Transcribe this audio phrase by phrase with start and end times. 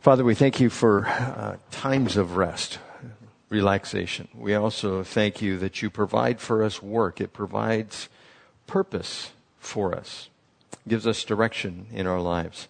[0.00, 2.78] Father, we thank you for uh, times of rest,
[3.50, 4.28] relaxation.
[4.34, 7.20] We also thank you that you provide for us work.
[7.20, 8.08] It provides
[8.66, 10.30] purpose for us,
[10.88, 12.66] gives us direction in our lives.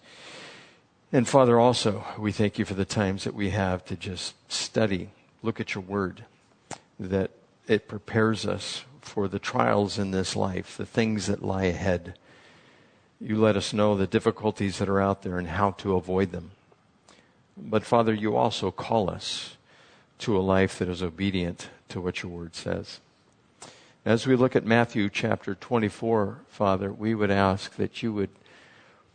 [1.13, 5.07] And Father, also, we thank you for the times that we have to just study,
[5.41, 6.25] look at your word,
[6.99, 7.31] that
[7.65, 12.15] it prepares us for the trials in this life, the things that lie ahead.
[13.21, 16.51] You let us know the difficulties that are out there and how to avoid them.
[17.61, 19.55] But Father, you also call us
[20.19, 22.99] to a life that is obedient to what your word says.
[24.03, 28.31] As we look at Matthew chapter 24, Father, we would ask that you would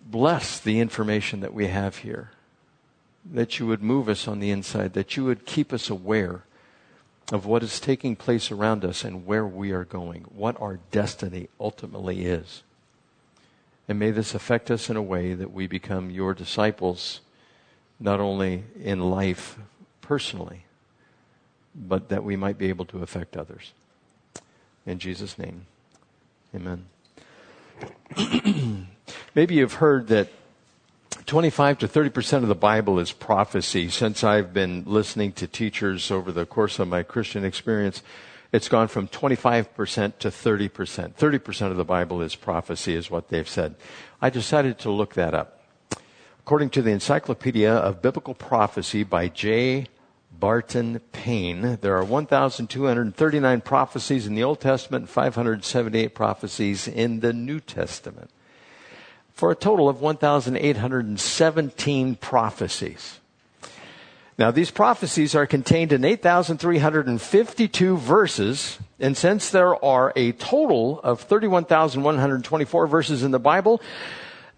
[0.04, 2.30] bless the information that we have here,
[3.24, 6.44] that you would move us on the inside, that you would keep us aware
[7.32, 11.48] of what is taking place around us and where we are going, what our destiny
[11.58, 12.62] ultimately is.
[13.88, 17.20] And may this affect us in a way that we become your disciples
[17.98, 19.58] not only in life
[20.00, 20.64] personally,
[21.74, 23.72] but that we might be able to affect others.
[24.86, 25.66] In Jesus' name,
[26.54, 26.86] amen.
[29.34, 30.28] Maybe you've heard that
[31.26, 33.88] 25 to 30% of the Bible is prophecy.
[33.90, 38.02] Since I've been listening to teachers over the course of my Christian experience,
[38.52, 41.14] it's gone from 25% to 30%.
[41.14, 43.74] 30% of the Bible is prophecy, is what they've said.
[44.22, 45.55] I decided to look that up.
[46.46, 49.88] According to the Encyclopedia of Biblical Prophecy by J.
[50.30, 57.32] Barton Payne, there are 1,239 prophecies in the Old Testament and 578 prophecies in the
[57.32, 58.30] New Testament,
[59.32, 63.18] for a total of 1,817 prophecies.
[64.38, 71.22] Now, these prophecies are contained in 8,352 verses, and since there are a total of
[71.22, 73.82] 31,124 verses in the Bible,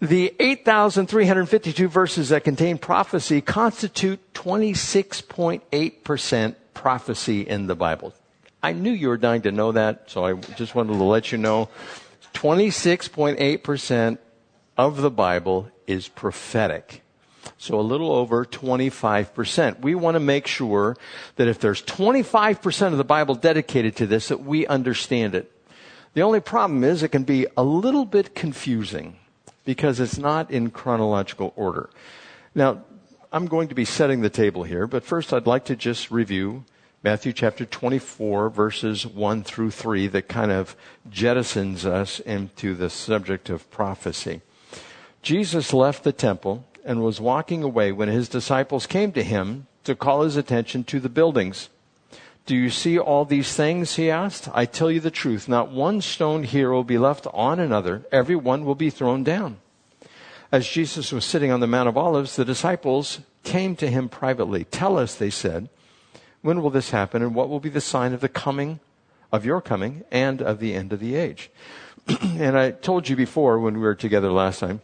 [0.01, 8.13] the 8,352 verses that contain prophecy constitute 26.8% prophecy in the Bible.
[8.63, 11.37] I knew you were dying to know that, so I just wanted to let you
[11.37, 11.69] know
[12.33, 14.17] 26.8%
[14.77, 17.03] of the Bible is prophetic.
[17.57, 19.81] So a little over 25%.
[19.81, 20.95] We want to make sure
[21.35, 25.51] that if there's 25% of the Bible dedicated to this, that we understand it.
[26.13, 29.18] The only problem is it can be a little bit confusing
[29.69, 31.91] because it's not in chronological order.
[32.55, 32.81] Now,
[33.31, 36.65] I'm going to be setting the table here, but first I'd like to just review
[37.03, 40.75] Matthew chapter 24, verses 1 through 3, that kind of
[41.07, 44.41] jettisons us into the subject of prophecy.
[45.21, 49.93] Jesus left the temple and was walking away when his disciples came to him to
[49.93, 51.69] call his attention to the buildings.
[52.49, 53.95] Do you see all these things?
[53.95, 54.49] He asked.
[54.55, 55.47] I tell you the truth.
[55.47, 58.07] Not one stone here will be left on another.
[58.11, 59.57] Every one will be thrown down.
[60.51, 64.63] As Jesus was sitting on the Mount of Olives, the disciples came to him privately.
[64.63, 65.69] Tell us, they said,
[66.41, 68.79] when will this happen and what will be the sign of the coming,
[69.31, 71.51] of your coming and of the end of the age?
[72.07, 74.81] and I told you before when we were together last time,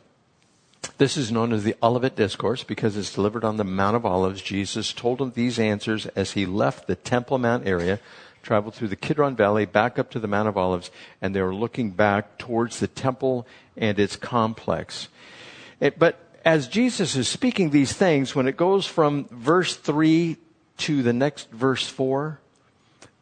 [0.98, 4.42] this is known as the Olivet Discourse because it's delivered on the Mount of Olives.
[4.42, 8.00] Jesus told them these answers as he left the Temple Mount area,
[8.44, 10.92] traveled through the Kidron Valley, back up to the Mount of Olives,
[11.22, 13.46] and they were looking back towards the temple
[13.76, 15.10] and its complex.
[15.80, 20.38] It, but as Jesus is speaking these things, when it goes from verse 3
[20.78, 22.40] to the next verse 4,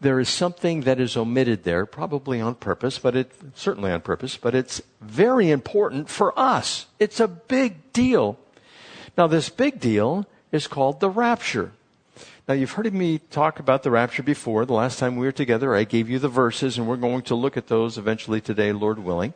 [0.03, 4.38] there is something that is omitted there, probably on purpose, but it certainly on purpose,
[4.38, 6.86] but it's very important for us.
[7.00, 8.38] It's a big deal.
[9.18, 11.72] Now, this big deal is called the rapture.
[12.47, 14.66] Now, you've heard me talk about the rapture before.
[14.66, 17.36] The last time we were together, I gave you the verses, and we're going to
[17.36, 19.34] look at those eventually today, Lord willing.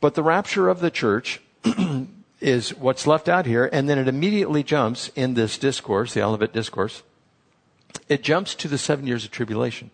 [0.00, 1.40] But the rapture of the church
[2.40, 6.52] is what's left out here, and then it immediately jumps in this discourse, the Olivet
[6.52, 7.02] Discourse,
[8.08, 9.90] it jumps to the seven years of tribulation.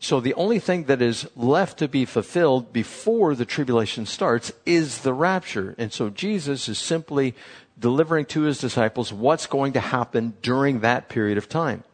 [0.00, 5.02] So the only thing that is left to be fulfilled before the tribulation starts is
[5.02, 5.76] the rapture.
[5.78, 7.34] And so Jesus is simply
[7.78, 11.84] delivering to his disciples what's going to happen during that period of time.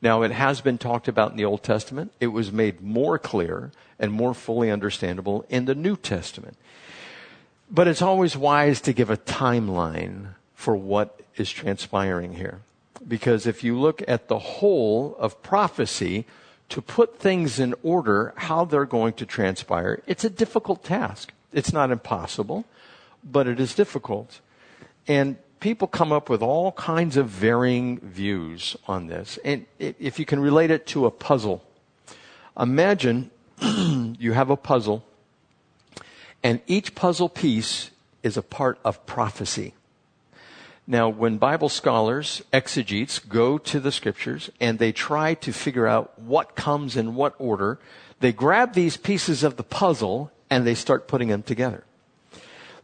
[0.00, 2.12] Now, it has been talked about in the Old Testament.
[2.18, 6.56] It was made more clear and more fully understandable in the New Testament.
[7.70, 12.60] But it's always wise to give a timeline for what is transpiring here.
[13.06, 16.26] Because if you look at the whole of prophecy,
[16.70, 21.32] to put things in order, how they're going to transpire, it's a difficult task.
[21.52, 22.64] It's not impossible,
[23.24, 24.40] but it is difficult.
[25.06, 29.38] And people come up with all kinds of varying views on this.
[29.44, 31.62] And if you can relate it to a puzzle,
[32.58, 33.30] imagine
[33.60, 35.04] you have a puzzle,
[36.42, 37.90] and each puzzle piece
[38.22, 39.74] is a part of prophecy.
[40.90, 46.18] Now, when Bible scholars, exegetes, go to the scriptures and they try to figure out
[46.18, 47.78] what comes in what order,
[48.18, 51.84] they grab these pieces of the puzzle and they start putting them together.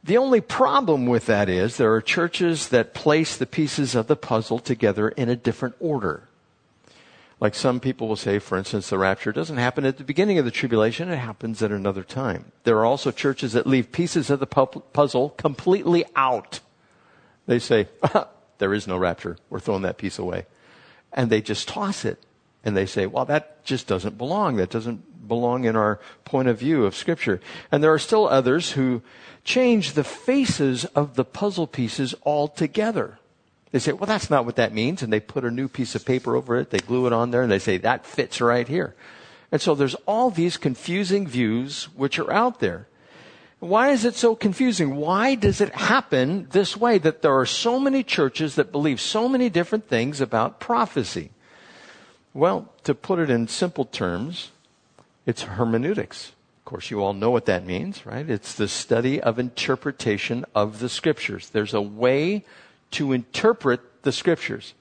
[0.04, 4.14] The only problem with that is there are churches that place the pieces of the
[4.14, 6.28] puzzle together in a different order.
[7.40, 10.44] Like some people will say, for instance, the rapture doesn't happen at the beginning of
[10.44, 12.52] the tribulation, it happens at another time.
[12.62, 16.60] There are also churches that leave pieces of the puzzle completely out.
[17.46, 17.88] They say,
[18.58, 19.36] there is no rapture.
[19.50, 20.46] We're throwing that piece away.
[21.12, 22.22] And they just toss it.
[22.64, 24.56] And they say, well, that just doesn't belong.
[24.56, 27.40] That doesn't belong in our point of view of Scripture.
[27.70, 29.02] And there are still others who
[29.44, 33.18] change the faces of the puzzle pieces altogether.
[33.70, 35.02] They say, well, that's not what that means.
[35.02, 36.70] And they put a new piece of paper over it.
[36.70, 38.94] They glue it on there and they say, that fits right here.
[39.52, 42.88] And so there's all these confusing views which are out there.
[43.58, 44.96] Why is it so confusing?
[44.96, 49.28] Why does it happen this way that there are so many churches that believe so
[49.28, 51.30] many different things about prophecy?
[52.34, 54.50] Well, to put it in simple terms,
[55.24, 56.32] it's hermeneutics.
[56.58, 58.28] Of course, you all know what that means, right?
[58.28, 61.48] It's the study of interpretation of the scriptures.
[61.48, 62.44] There's a way
[62.90, 64.74] to interpret the scriptures.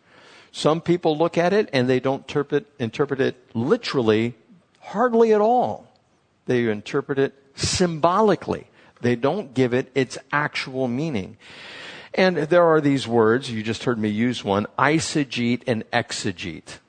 [0.51, 4.36] Some people look at it and they don't interpret, interpret it literally
[4.80, 5.88] hardly at all.
[6.45, 8.68] They interpret it symbolically.
[9.02, 11.38] They don't give it its actual meaning.
[12.13, 16.80] And there are these words, you just heard me use one, eisegete and exegete.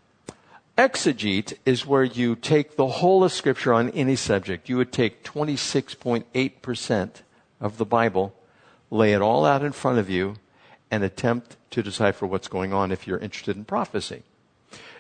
[0.79, 4.69] Exegete is where you take the whole of Scripture on any subject.
[4.69, 7.11] You would take 26.8%
[7.61, 8.35] of the Bible,
[8.91, 10.37] lay it all out in front of you,
[10.91, 14.23] and attempt to decipher what's going on if you're interested in prophecy.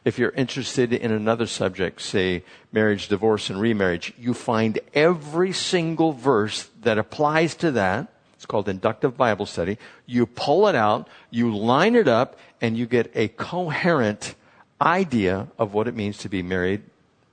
[0.06, 6.12] If you're interested in another subject, say marriage, divorce, and remarriage, you find every single
[6.12, 8.06] verse that applies to that.
[8.34, 9.78] It's called inductive Bible study.
[10.06, 14.36] You pull it out, you line it up, and you get a coherent
[14.80, 16.84] idea of what it means to be married,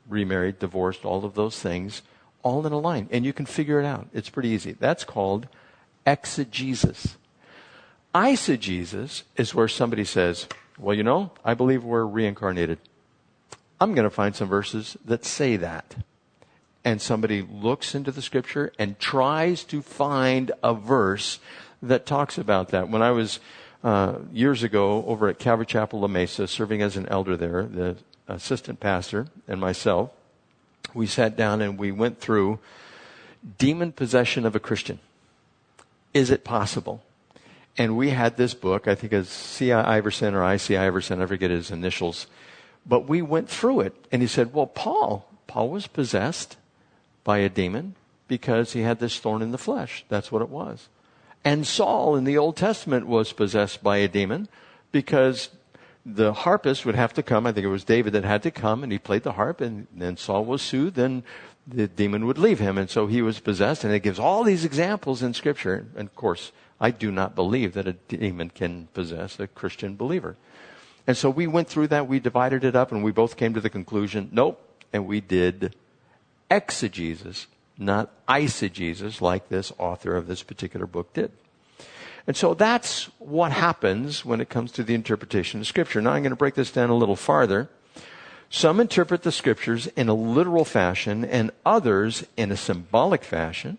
[0.10, 2.02] remarried, divorced, all of those things,
[2.42, 3.08] all in a line.
[3.12, 4.08] And you can figure it out.
[4.16, 4.72] It's pretty easy.
[4.72, 5.48] That's called
[6.08, 7.18] exegesis.
[8.16, 10.48] Eisegesis is where somebody says,
[10.78, 12.80] well, you know, I believe we're reincarnated.
[13.80, 15.96] I'm going to find some verses that say that.
[16.86, 21.40] And somebody looks into the scripture and tries to find a verse
[21.82, 22.90] that talks about that.
[22.90, 23.40] When I was
[23.84, 27.98] uh, years ago over at Calvary Chapel La Mesa, serving as an elder there, the
[28.28, 30.12] assistant pastor and myself,
[30.94, 32.60] we sat down and we went through
[33.58, 35.00] demon possession of a Christian.
[36.14, 37.04] Is it possible?
[37.78, 39.98] And we had this book, I think it's C.I.
[39.98, 40.78] Iverson or I.C.
[40.78, 42.28] Iverson, I forget his initials.
[42.86, 43.96] But we went through it.
[44.12, 46.58] And he said, well, Paul, Paul was possessed
[47.24, 47.96] by a demon
[48.28, 50.06] because he had this thorn in the flesh.
[50.10, 50.88] That's what it was.
[51.44, 54.48] And Saul in the Old Testament was possessed by a demon
[54.92, 55.50] because
[56.06, 57.48] the harpist would have to come.
[57.48, 59.88] I think it was David that had to come and he played the harp and
[59.94, 61.24] then Saul was soothed and
[61.66, 62.78] the demon would leave him.
[62.78, 63.84] And so he was possessed.
[63.84, 65.88] And it gives all these examples in scripture.
[65.96, 66.52] And of course,
[66.84, 70.36] I do not believe that a demon can possess a Christian believer.
[71.08, 73.62] And so we went through that, we divided it up, and we both came to
[73.62, 74.60] the conclusion, nope.
[74.92, 75.78] And we did
[76.52, 77.48] exegesis,
[77.78, 81.32] not eisegesis, like this author of this particular book did.
[82.28, 86.02] And so that's what happens when it comes to the interpretation of Scripture.
[86.02, 87.70] Now I'm going to break this down a little farther.
[88.50, 93.78] Some interpret the Scriptures in a literal fashion, and others in a symbolic fashion.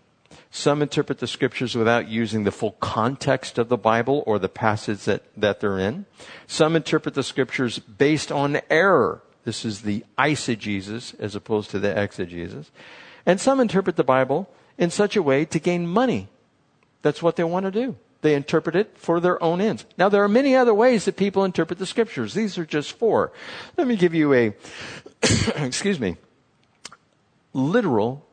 [0.51, 5.03] Some interpret the scriptures without using the full context of the Bible or the passage
[5.05, 6.05] that, that they're in.
[6.47, 9.21] Some interpret the scriptures based on error.
[9.43, 12.71] This is the eisegesis as opposed to the exegesis.
[13.25, 16.29] And some interpret the Bible in such a way to gain money.
[17.01, 17.97] That's what they want to do.
[18.21, 19.85] They interpret it for their own ends.
[19.97, 22.33] Now, there are many other ways that people interpret the scriptures.
[22.33, 23.31] These are just four.
[23.77, 24.55] Let me give you a,
[25.57, 26.17] excuse me,
[27.53, 28.25] literal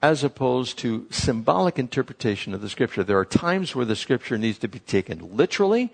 [0.00, 3.02] as opposed to symbolic interpretation of the scripture.
[3.02, 5.90] There are times where the scripture needs to be taken literally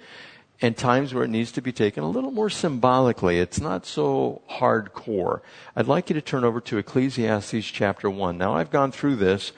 [0.60, 3.38] and times where it needs to be taken a little more symbolically.
[3.38, 5.40] It's not so hardcore.
[5.74, 8.38] I'd like you to turn over to Ecclesiastes chapter 1.
[8.38, 9.52] Now, I've gone through this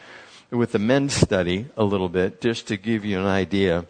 [0.50, 3.87] with the men's study a little bit just to give you an idea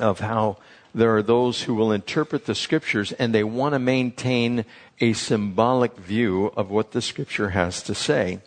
[0.00, 0.58] of how
[0.94, 4.64] there are those who will interpret the scriptures and they want to maintain
[5.00, 8.40] a symbolic view of what the scripture has to say.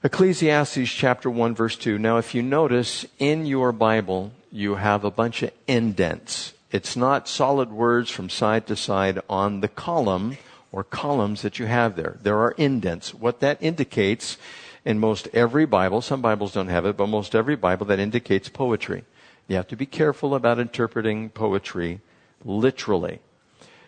[0.00, 1.98] Ecclesiastes chapter 1 verse 2.
[1.98, 6.52] Now if you notice in your Bible, you have a bunch of indents.
[6.70, 10.38] It's not solid words from side to side on the column
[10.70, 12.18] or columns that you have there.
[12.22, 13.12] There are indents.
[13.12, 14.36] What that indicates
[14.84, 18.48] in most every Bible, some Bibles don't have it, but most every Bible that indicates
[18.48, 19.04] poetry.
[19.48, 22.02] You have to be careful about interpreting poetry
[22.44, 23.18] literally.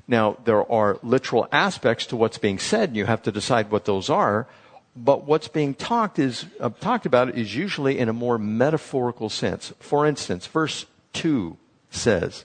[0.09, 3.85] Now, there are literal aspects to what's being said, and you have to decide what
[3.85, 4.49] those are.
[4.97, 9.73] But what's being talked is uh, talked about is usually in a more metaphorical sense.
[9.79, 11.57] For instance, verse two
[11.91, 12.45] says,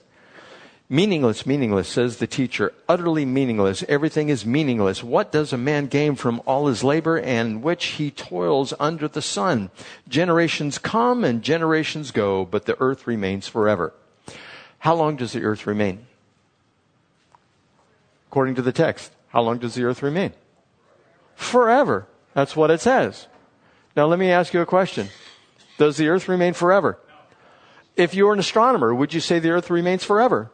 [0.88, 2.72] Meaningless, meaningless, says the teacher.
[2.88, 3.82] Utterly meaningless.
[3.88, 5.02] Everything is meaningless.
[5.02, 9.22] What does a man gain from all his labor and which he toils under the
[9.22, 9.70] sun?
[10.08, 13.94] Generations come and generations go, but the earth remains forever.
[14.78, 16.06] How long does the earth remain?
[18.30, 20.34] According to the text, how long does the earth remain?
[21.34, 22.06] Forever.
[22.36, 23.28] That's what it says.
[23.96, 25.08] Now let me ask you a question.
[25.78, 26.98] Does the earth remain forever?
[27.96, 30.50] If you're an astronomer, would you say the earth remains forever?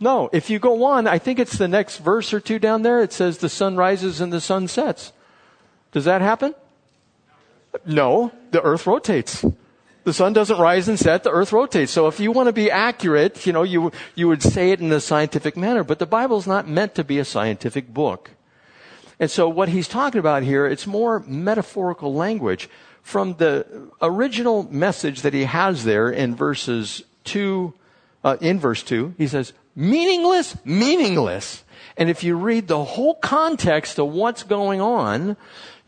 [0.00, 0.30] No.
[0.32, 3.02] If you go on, I think it's the next verse or two down there.
[3.02, 5.12] It says the sun rises and the sun sets.
[5.92, 6.54] Does that happen?
[7.84, 8.32] No.
[8.50, 9.44] The earth rotates.
[10.04, 11.92] The sun doesn't rise and set, the earth rotates.
[11.92, 14.90] So if you want to be accurate, you know, you, you would say it in
[14.90, 18.30] a scientific manner, but the Bible's not meant to be a scientific book.
[19.22, 22.68] And so what he's talking about here, it's more metaphorical language
[23.02, 23.64] from the
[24.00, 27.72] original message that he has there in verses two,
[28.24, 30.56] uh, in verse two, he says, Meaningless?
[30.64, 31.62] Meaningless.
[31.96, 35.36] And if you read the whole context of what's going on,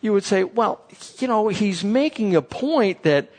[0.00, 0.84] you would say, well,
[1.18, 3.30] you know, he's making a point that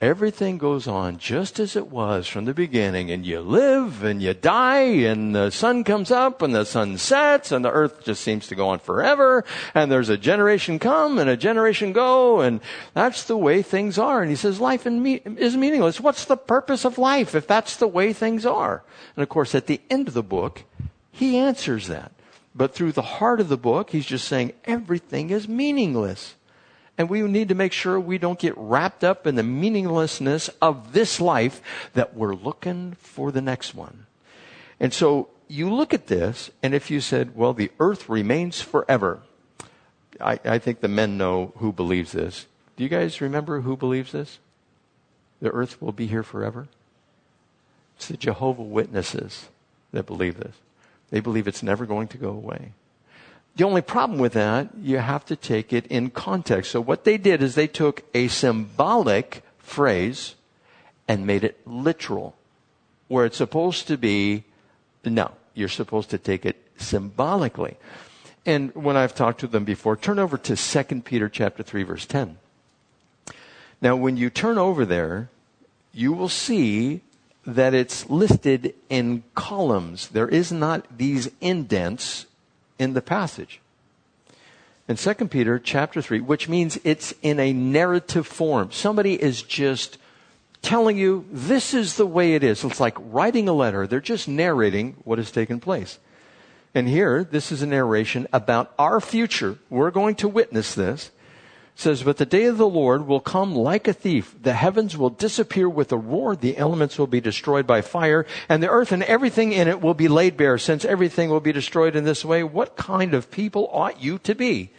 [0.00, 4.32] everything goes on just as it was from the beginning and you live and you
[4.32, 8.46] die and the sun comes up and the sun sets and the earth just seems
[8.46, 12.60] to go on forever and there's a generation come and a generation go and
[12.94, 14.22] that's the way things are.
[14.22, 16.00] And he says life is meaningless.
[16.00, 18.82] What's the purpose of life if that's the way things are?
[19.16, 20.64] And of course at the end of the book
[21.12, 22.12] he answers that.
[22.54, 26.36] But through the heart of the book he's just saying everything is meaningless
[27.00, 30.92] and we need to make sure we don't get wrapped up in the meaninglessness of
[30.92, 31.62] this life
[31.94, 34.04] that we're looking for the next one.
[34.78, 39.22] And so you look at this, and if you said, well, the earth remains forever,
[40.20, 42.44] I, I think the men know who believes this.
[42.76, 44.38] Do you guys remember who believes this?
[45.40, 46.68] The earth will be here forever?
[47.96, 49.48] It's the Jehovah Witnesses
[49.92, 50.56] that believe this.
[51.08, 52.72] They believe it's never going to go away.
[53.56, 56.70] The only problem with that, you have to take it in context.
[56.70, 60.34] So what they did is they took a symbolic phrase
[61.08, 62.36] and made it literal.
[63.08, 64.44] Where it's supposed to be,
[65.04, 67.76] no, you're supposed to take it symbolically.
[68.46, 72.06] And when I've talked to them before, turn over to 2 Peter chapter 3 verse
[72.06, 72.38] 10.
[73.82, 75.28] Now when you turn over there,
[75.92, 77.00] you will see
[77.46, 80.08] that it's listed in columns.
[80.08, 82.26] There is not these indents
[82.80, 83.60] in the passage.
[84.88, 88.72] In 2 Peter chapter 3, which means it's in a narrative form.
[88.72, 89.98] Somebody is just
[90.62, 92.64] telling you this is the way it is.
[92.64, 93.86] It's like writing a letter.
[93.86, 95.98] They're just narrating what has taken place.
[96.74, 99.58] And here, this is a narration about our future.
[99.68, 101.10] We're going to witness this
[101.80, 104.34] says, But the day of the Lord will come like a thief.
[104.40, 106.36] The heavens will disappear with a roar.
[106.36, 108.26] The elements will be destroyed by fire.
[108.48, 110.58] And the earth and everything in it will be laid bare.
[110.58, 114.34] Since everything will be destroyed in this way, what kind of people ought you to
[114.34, 114.70] be?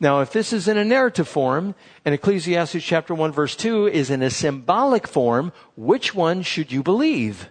[0.00, 1.74] Now, if this is in a narrative form,
[2.06, 6.82] and Ecclesiastes chapter 1 verse 2 is in a symbolic form, which one should you
[6.82, 7.48] believe?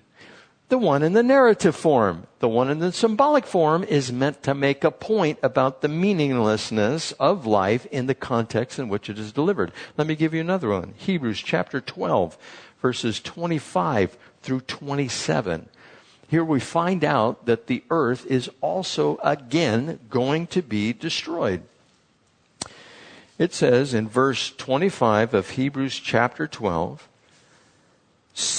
[0.70, 2.28] The one in the narrative form.
[2.40, 7.12] The one in the symbolic form is meant to make a point about the meaninglessness
[7.14, 9.72] of life in the context in which it is delivered.
[9.98, 10.94] Let me give you another one.
[10.96, 12.38] Hebrews chapter 12,
[12.82, 15.68] verses 25 through 27.
[16.28, 21.64] Here we find out that the earth is also again going to be destroyed.
[23.40, 27.08] It says in verse 25 of Hebrews chapter 12,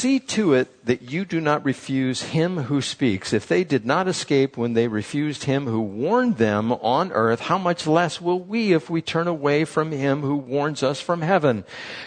[0.00, 3.35] See to it that you do not refuse him who speaks.
[3.35, 7.59] If they did not escape when they refused him who warned them on earth, how
[7.59, 11.64] much less will we if we turn away from him who warns us from heaven?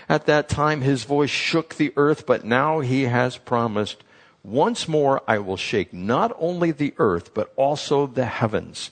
[0.10, 4.04] At that time his voice shook the earth, but now he has promised,
[4.44, 8.90] once more I will shake not only the earth, but also the heavens.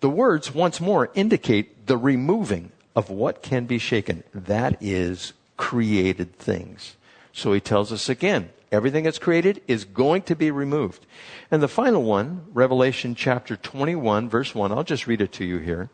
[0.00, 4.22] The words once more indicate the removing of what can be shaken.
[4.34, 6.96] That is created things.
[7.34, 11.04] So he tells us again, everything that's created is going to be removed.
[11.50, 15.58] And the final one, Revelation chapter 21, verse 1, I'll just read it to you
[15.58, 15.90] here.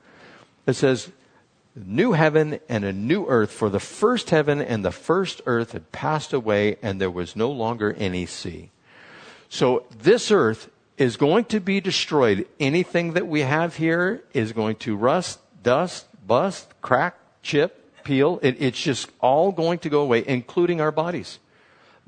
[0.66, 1.10] It says,
[1.74, 5.92] New heaven and a new earth, for the first heaven and the first earth had
[5.92, 8.70] passed away, and there was no longer any sea.
[9.48, 10.68] So this earth
[10.98, 12.46] is going to be destroyed.
[12.58, 17.79] Anything that we have here is going to rust, dust, bust, crack, chip,
[18.10, 18.40] peel.
[18.42, 21.38] It, it's just all going to go away, including our bodies.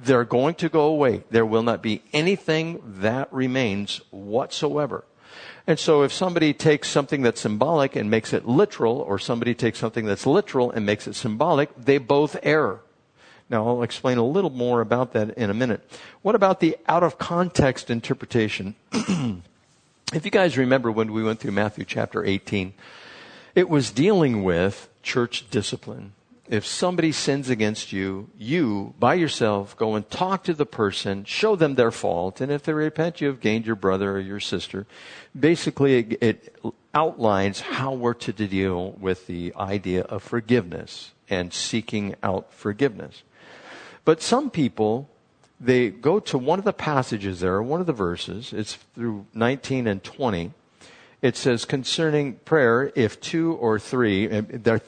[0.00, 1.23] They're going to go away.
[1.30, 5.04] There will not be anything that remains whatsoever.
[5.64, 9.78] And so if somebody takes something that's symbolic and makes it literal, or somebody takes
[9.78, 12.80] something that's literal and makes it symbolic, they both err.
[13.49, 15.88] Now, I'll explain a little more about that in a minute.
[16.23, 18.75] What about the out of context interpretation?
[18.92, 22.75] if you guys remember when we went through Matthew chapter 18,
[23.54, 26.12] it was dealing with church discipline.
[26.49, 31.56] If somebody sins against you, you, by yourself, go and talk to the person, show
[31.56, 34.87] them their fault, and if they repent, you have gained your brother or your sister.
[35.38, 36.56] Basically, it, it
[36.92, 43.23] outlines how we're to deal with the idea of forgiveness and seeking out forgiveness.
[44.04, 45.09] But some people,
[45.61, 49.87] they go to one of the passages there, one of the verses, it's through 19
[49.87, 50.52] and 20.
[51.23, 54.43] It says concerning prayer, if two or three, eh,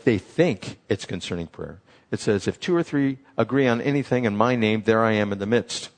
[0.05, 1.79] they think it's concerning prayer.
[2.11, 5.33] It says, if two or three agree on anything in my name, there I am
[5.33, 5.91] in the midst.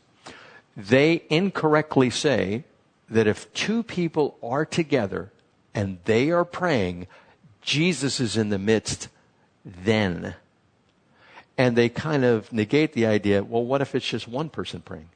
[0.76, 2.64] They incorrectly say
[3.08, 5.32] that if two people are together
[5.74, 7.06] and they are praying,
[7.62, 9.08] Jesus is in the midst
[9.64, 10.34] then
[11.58, 15.08] and they kind of negate the idea well, what if it's just one person praying?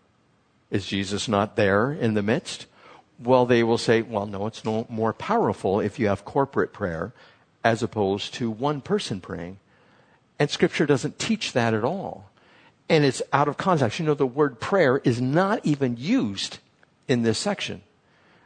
[0.71, 2.67] Is Jesus not there in the midst?
[3.23, 7.13] Well, they will say, well, no, it's no more powerful if you have corporate prayer
[7.63, 9.59] as opposed to one person praying.
[10.39, 12.31] And scripture doesn't teach that at all.
[12.89, 13.99] And it's out of context.
[13.99, 16.59] You know, the word prayer is not even used
[17.09, 17.83] in this section.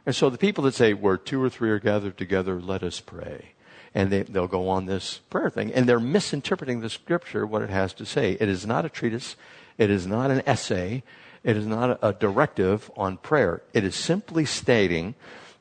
[0.05, 2.99] And so the people that say, where two or three are gathered together, let us
[2.99, 3.55] pray
[3.95, 5.71] and they, they'll go on this prayer thing.
[5.73, 8.33] And they're misinterpreting the scripture, what it has to say.
[8.33, 9.37] It is not a treatise.
[9.77, 11.01] It is not an essay.
[11.45, 13.61] It is not a directive on prayer.
[13.71, 15.13] It is simply stating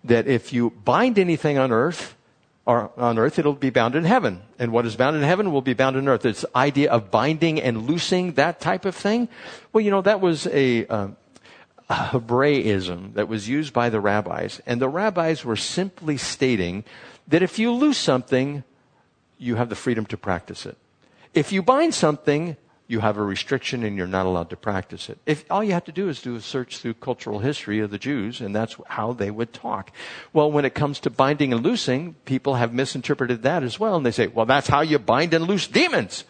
[0.02, 2.16] that if you bind anything on earth,
[2.66, 4.40] or on earth, it'll be bound in heaven.
[4.58, 6.24] And what is bound in heaven will be bound in earth.
[6.24, 9.28] It's idea of binding and loosing, that type of thing.
[9.72, 11.18] Well, you know, that was a, um,
[11.90, 14.62] a Hebraism that was used by the rabbis.
[14.64, 16.84] And the rabbis were simply stating
[17.28, 18.64] that if you lose something,
[19.36, 20.78] you have the freedom to practice it.
[21.34, 22.56] If you bind something,
[22.86, 25.18] you have a restriction and you're not allowed to practice it.
[25.24, 27.98] If all you have to do is do a search through cultural history of the
[27.98, 29.90] Jews, and that's how they would talk.
[30.32, 34.04] Well, when it comes to binding and loosing, people have misinterpreted that as well, and
[34.04, 36.24] they say, well, that's how you bind and loose demons.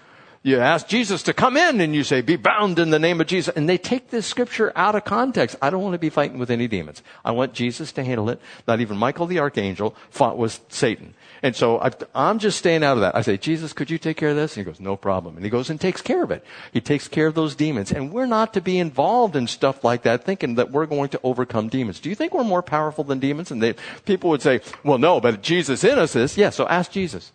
[0.46, 3.26] You ask Jesus to come in and you say, be bound in the name of
[3.26, 3.56] Jesus.
[3.56, 5.56] And they take this scripture out of context.
[5.62, 7.02] I don't want to be fighting with any demons.
[7.24, 8.42] I want Jesus to handle it.
[8.68, 11.14] Not even Michael the archangel fought with Satan.
[11.42, 13.16] And so I, am just staying out of that.
[13.16, 14.54] I say, Jesus, could you take care of this?
[14.54, 15.36] And he goes, no problem.
[15.36, 16.44] And he goes and takes care of it.
[16.74, 17.90] He takes care of those demons.
[17.90, 21.20] And we're not to be involved in stuff like that, thinking that we're going to
[21.22, 22.00] overcome demons.
[22.00, 23.50] Do you think we're more powerful than demons?
[23.50, 26.36] And they, people would say, well, no, but Jesus in us is.
[26.36, 27.32] Yeah, so ask Jesus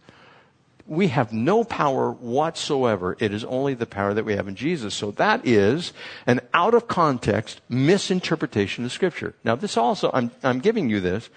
[0.90, 3.16] we have no power whatsoever.
[3.20, 4.96] It is only the power that we have in Jesus.
[4.96, 5.94] So that is
[6.26, 9.36] an out of context misinterpretation of Scripture.
[9.44, 11.30] Now, this also, I'm, I'm giving you this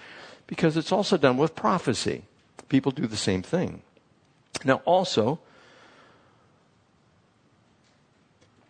[0.47, 2.23] because it's also done with prophecy.
[2.67, 3.83] People do the same thing.
[4.65, 5.39] Now, also,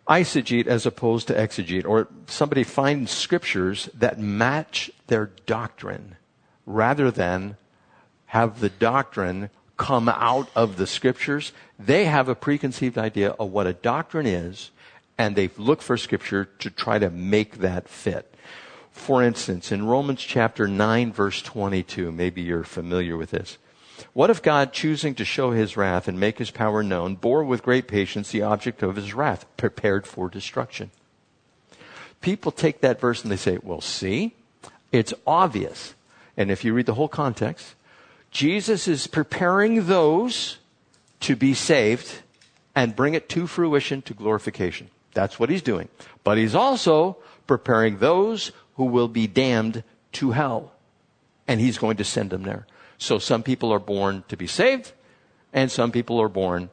[0.08, 6.18] eisegete as opposed to exegete, or somebody finds scriptures that match their doctrine
[6.66, 7.56] rather than
[8.28, 11.52] have the doctrine come out of the scriptures.
[11.80, 14.72] They have a preconceived idea of what a doctrine is,
[15.18, 18.34] and they look for scripture to try to make that fit.
[18.92, 23.58] For instance, in Romans chapter 9 verse 22, maybe you're familiar with this.
[24.14, 27.64] What if God, choosing to show his wrath and make his power known, bore with
[27.64, 30.92] great patience the object of his wrath, prepared for destruction?
[32.22, 34.36] People take that verse and they say, well, see,
[34.92, 35.96] it's obvious.
[36.38, 37.76] And if you read the whole context,
[38.34, 40.58] Jesus is preparing those
[41.22, 42.22] to be saved
[42.76, 44.90] and bring it to fruition to glorification.
[45.14, 45.88] That's what he's doing.
[46.24, 50.74] But he's also preparing those who will be damned to hell.
[51.48, 52.66] And he's going to send them there.
[52.98, 54.92] So some people are born to be saved
[55.54, 56.70] and some people are born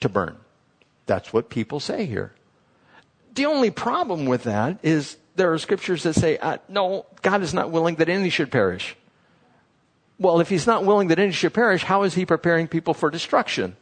[0.00, 0.36] to burn.
[1.06, 2.32] That's what people say here.
[3.34, 7.52] The only problem with that is there are scriptures that say, uh, no, God is
[7.52, 8.94] not willing that any should perish.
[10.20, 13.10] Well, if he's not willing that any should perish, how is he preparing people for
[13.10, 13.74] destruction?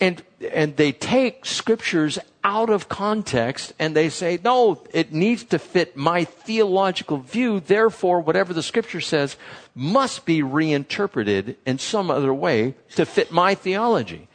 [0.00, 5.58] And, and they take scriptures out of context and they say, no, it needs to
[5.58, 7.58] fit my theological view.
[7.58, 9.36] Therefore, whatever the scripture says
[9.74, 14.28] must be reinterpreted in some other way to fit my theology.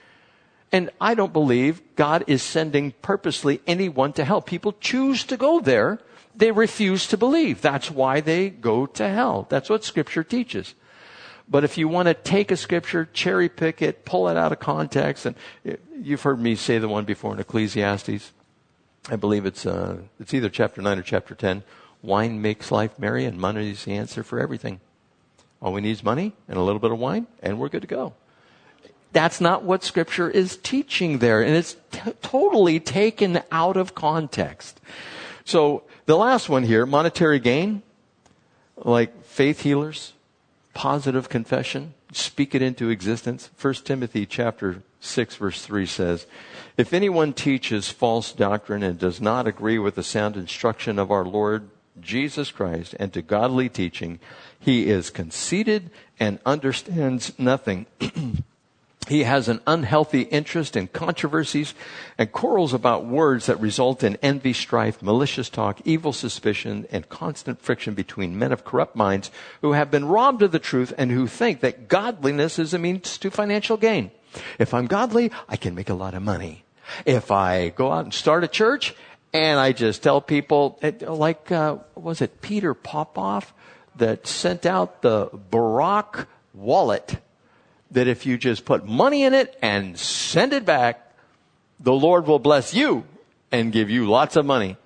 [0.73, 4.41] And I don't believe God is sending purposely anyone to hell.
[4.41, 5.99] People choose to go there.
[6.35, 7.61] They refuse to believe.
[7.61, 9.47] That's why they go to hell.
[9.49, 10.75] That's what scripture teaches.
[11.49, 14.59] But if you want to take a scripture, cherry pick it, pull it out of
[14.59, 15.35] context, and
[16.01, 18.33] you've heard me say the one before in Ecclesiastes.
[19.09, 21.63] I believe it's, uh, it's either chapter 9 or chapter 10.
[22.01, 24.81] Wine makes life merry, and money is the answer for everything.
[25.61, 27.87] All we need is money and a little bit of wine, and we're good to
[27.87, 28.13] go.
[29.13, 34.81] That's not what Scripture is teaching there, and it's t- totally taken out of context.
[35.45, 37.81] So, the last one here monetary gain,
[38.75, 40.13] like faith healers,
[40.77, 43.49] positive confession, speak it into existence.
[43.59, 46.27] 1 Timothy chapter 6 verse 3 says,
[46.77, 51.25] If anyone teaches false doctrine and does not agree with the sound instruction of our
[51.25, 54.19] Lord Jesus Christ and to godly teaching,
[54.59, 57.87] he is conceited and understands nothing.
[59.07, 61.73] he has an unhealthy interest in controversies
[62.17, 67.61] and quarrels about words that result in envy, strife, malicious talk, evil suspicion, and constant
[67.61, 71.27] friction between men of corrupt minds who have been robbed of the truth and who
[71.27, 74.11] think that godliness is a means to financial gain.
[74.59, 76.65] If I'm godly, I can make a lot of money.
[77.05, 78.93] If I go out and start a church
[79.33, 83.53] and I just tell people, like, uh, was it Peter Popoff
[83.95, 87.17] that sent out the Barack wallet
[87.91, 91.13] that if you just put money in it and send it back,
[91.79, 93.05] the Lord will bless you
[93.51, 94.77] and give you lots of money.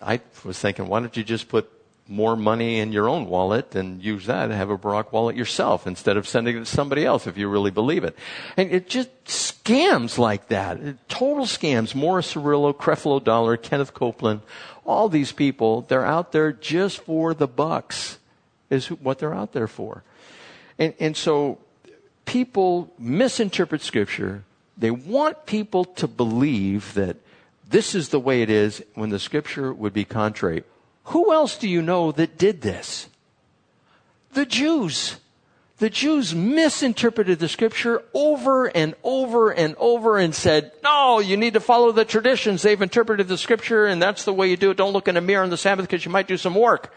[0.00, 1.70] I was thinking, why don't you just put
[2.10, 5.86] more money in your own wallet and use that and have a Barack wallet yourself
[5.86, 8.16] instead of sending it to somebody else if you really believe it.
[8.56, 11.08] And it just scams like that.
[11.08, 11.94] Total scams.
[11.94, 14.40] Morris Cerullo, Creflo Dollar, Kenneth Copeland,
[14.84, 18.18] all these people, they're out there just for the bucks
[18.70, 20.02] is what they're out there for.
[20.78, 21.58] And, and so
[22.30, 24.44] people misinterpret scripture.
[24.78, 27.16] They want people to believe that
[27.68, 30.62] this is the way it is when the scripture would be contrary.
[31.06, 33.08] Who else do you know that did this?
[34.34, 35.16] The Jews.
[35.78, 41.54] The Jews misinterpreted the scripture over and over and over and said, no, you need
[41.54, 42.62] to follow the traditions.
[42.62, 44.76] They've interpreted the scripture and that's the way you do it.
[44.76, 46.94] Don't look in a mirror on the Sabbath because you might do some work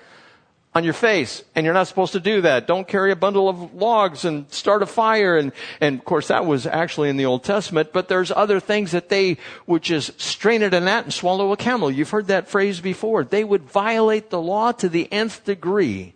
[0.76, 1.44] on your face.
[1.56, 2.68] And you're not supposed to do that.
[2.68, 5.38] Don't carry a bundle of logs and start a fire.
[5.38, 8.92] And, and of course that was actually in the Old Testament, but there's other things
[8.92, 11.92] that they would just strain at a gnat and swallow a camel.
[11.92, 13.24] You've heard that phrase before.
[13.24, 16.14] They would violate the law to the nth degree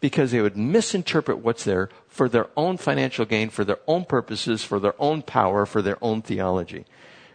[0.00, 4.64] because they would misinterpret what's there for their own financial gain, for their own purposes,
[4.64, 6.86] for their own power, for their own theology.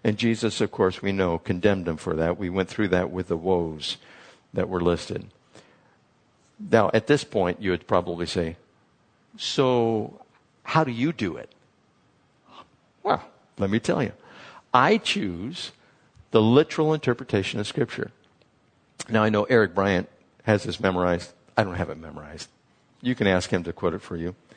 [0.04, 2.38] And Jesus, of course, we know, condemned them for that.
[2.38, 3.98] We went through that with the woes
[4.54, 5.28] that were listed.
[6.60, 8.58] Now, at this point, you would probably say,
[9.38, 10.22] So,
[10.64, 11.52] how do you do it?
[13.04, 13.24] Well,
[13.58, 14.14] let me tell you.
[14.74, 15.72] I choose
[16.32, 18.12] the literal interpretation of Scripture.
[19.10, 20.10] Now, I know Eric Bryant
[20.44, 21.32] has this memorized.
[21.56, 22.50] I don't have it memorized.
[23.02, 24.36] You can ask him to quote it for you.
[24.50, 24.56] It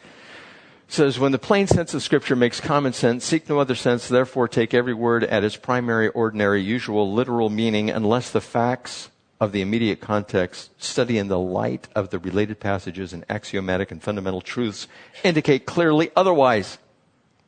[0.88, 4.48] says, When the plain sense of Scripture makes common sense, seek no other sense, therefore
[4.48, 9.60] take every word at its primary, ordinary, usual, literal meaning, unless the facts of the
[9.60, 14.88] immediate context, study in the light of the related passages and axiomatic and fundamental truths
[15.22, 16.78] indicate clearly otherwise.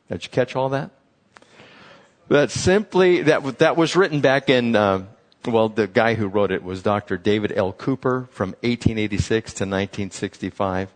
[0.09, 0.91] Did you catch all that?
[2.29, 5.03] That simply, that, that was written back in, uh,
[5.45, 7.17] well, the guy who wrote it was Dr.
[7.17, 7.73] David L.
[7.73, 10.93] Cooper from 1886 to 1965,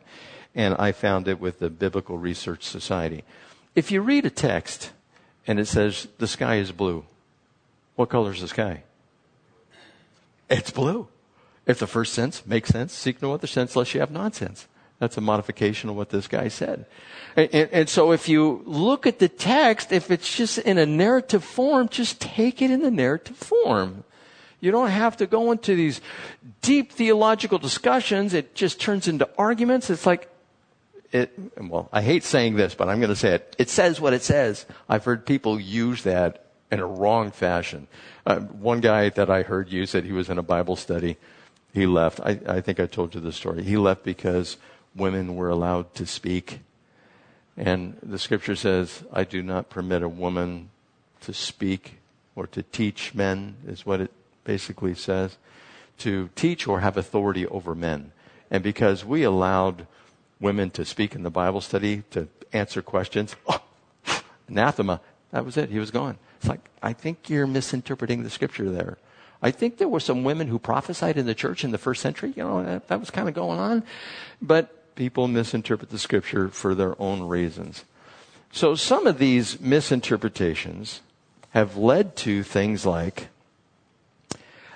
[0.53, 3.25] and I found it with the Biblical Research Society.
[3.75, 4.93] If you read a text
[5.45, 7.03] and it says the sky is blue,
[7.97, 8.83] what color is the sky?
[10.49, 11.07] It's blue.
[11.65, 14.67] If the first sense makes sense, seek no other sense lest you have nonsense.
[14.99, 16.85] That's a modification of what this guy said.
[17.35, 20.85] And, and, and, so if you look at the text, if it's just in a
[20.85, 24.05] narrative form, just take it in the narrative form.
[24.61, 25.99] You don't have to go into these
[26.61, 28.33] deep theological discussions.
[28.33, 29.89] It just turns into arguments.
[29.89, 30.29] It's like,
[31.11, 33.55] it, well, I hate saying this, but I'm going to say it.
[33.59, 34.65] It says what it says.
[34.87, 37.87] I've heard people use that in a wrong fashion.
[38.25, 41.17] Uh, one guy that I heard use it, he was in a Bible study.
[41.73, 42.19] He left.
[42.21, 43.63] I, I think I told you the story.
[43.63, 44.57] He left because
[44.95, 46.61] women were allowed to speak.
[47.57, 50.69] And the scripture says, I do not permit a woman
[51.21, 51.99] to speak
[52.35, 54.11] or to teach men, is what it
[54.43, 55.37] basically says.
[55.99, 58.11] To teach or have authority over men.
[58.49, 59.87] And because we allowed
[60.39, 63.61] women to speak in the Bible study, to answer questions, oh,
[64.47, 64.99] anathema,
[65.31, 65.69] that was it.
[65.69, 66.17] He was gone.
[66.37, 68.97] It's like, I think you're misinterpreting the scripture there.
[69.41, 72.33] I think there were some women who prophesied in the church in the first century.
[72.35, 73.83] You know, that, that was kind of going on.
[74.41, 77.83] But people misinterpret the scripture for their own reasons.
[78.51, 81.01] So some of these misinterpretations
[81.51, 83.27] have led to things like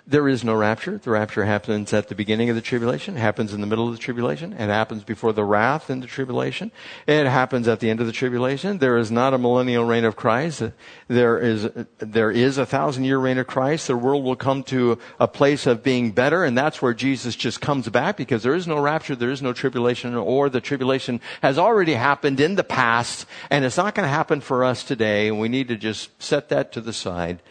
[0.10, 0.98] there is no rapture.
[0.98, 4.00] The rapture happens at the beginning of the tribulation, happens in the middle of the
[4.00, 6.72] tribulation, it happens before the wrath in the tribulation.
[7.06, 8.80] It happens at the end of the tribulation.
[8.80, 10.64] There is not a millennial reign of Christ.
[11.08, 11.70] There is,
[12.00, 13.86] there is a thousand year reign of Christ.
[13.86, 17.62] The world will come to a place of being better, and that's where Jesus just
[17.62, 21.60] comes back because there is no rapture, there is no tribulation, or the tribulation has
[21.60, 25.40] already happened in the past, and it's not going to happen for us today, and
[25.40, 27.44] we need to just set that to the side.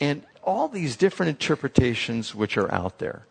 [0.00, 3.26] And all these different interpretations which are out there.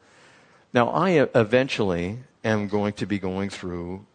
[0.71, 4.05] Now, I eventually am going to be going through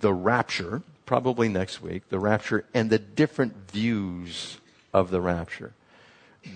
[0.00, 4.58] the rapture, probably next week, the rapture and the different views
[4.94, 5.72] of the rapture.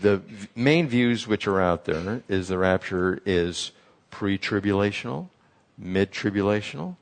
[0.01, 0.23] The
[0.55, 3.73] main views which are out there is the rapture is
[4.13, 5.31] pre tribulational,
[5.77, 6.95] mid tribulational,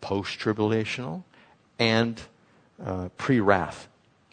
[0.00, 1.22] post tribulational,
[1.78, 2.18] and
[2.82, 3.88] uh, pre wrath,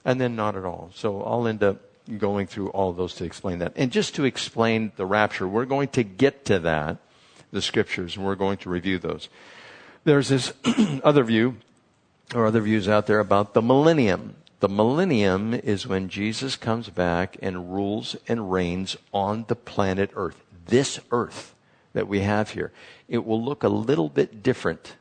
[0.05, 0.89] and then not at all.
[0.95, 3.73] So I'll end up going through all those to explain that.
[3.75, 6.97] And just to explain the rapture, we're going to get to that,
[7.51, 9.29] the scriptures, and we're going to review those.
[10.03, 10.53] There's this
[11.03, 11.57] other view,
[12.33, 14.35] or other views out there about the millennium.
[14.59, 20.41] The millennium is when Jesus comes back and rules and reigns on the planet Earth.
[20.65, 21.53] This Earth
[21.93, 22.71] that we have here.
[23.07, 24.95] It will look a little bit different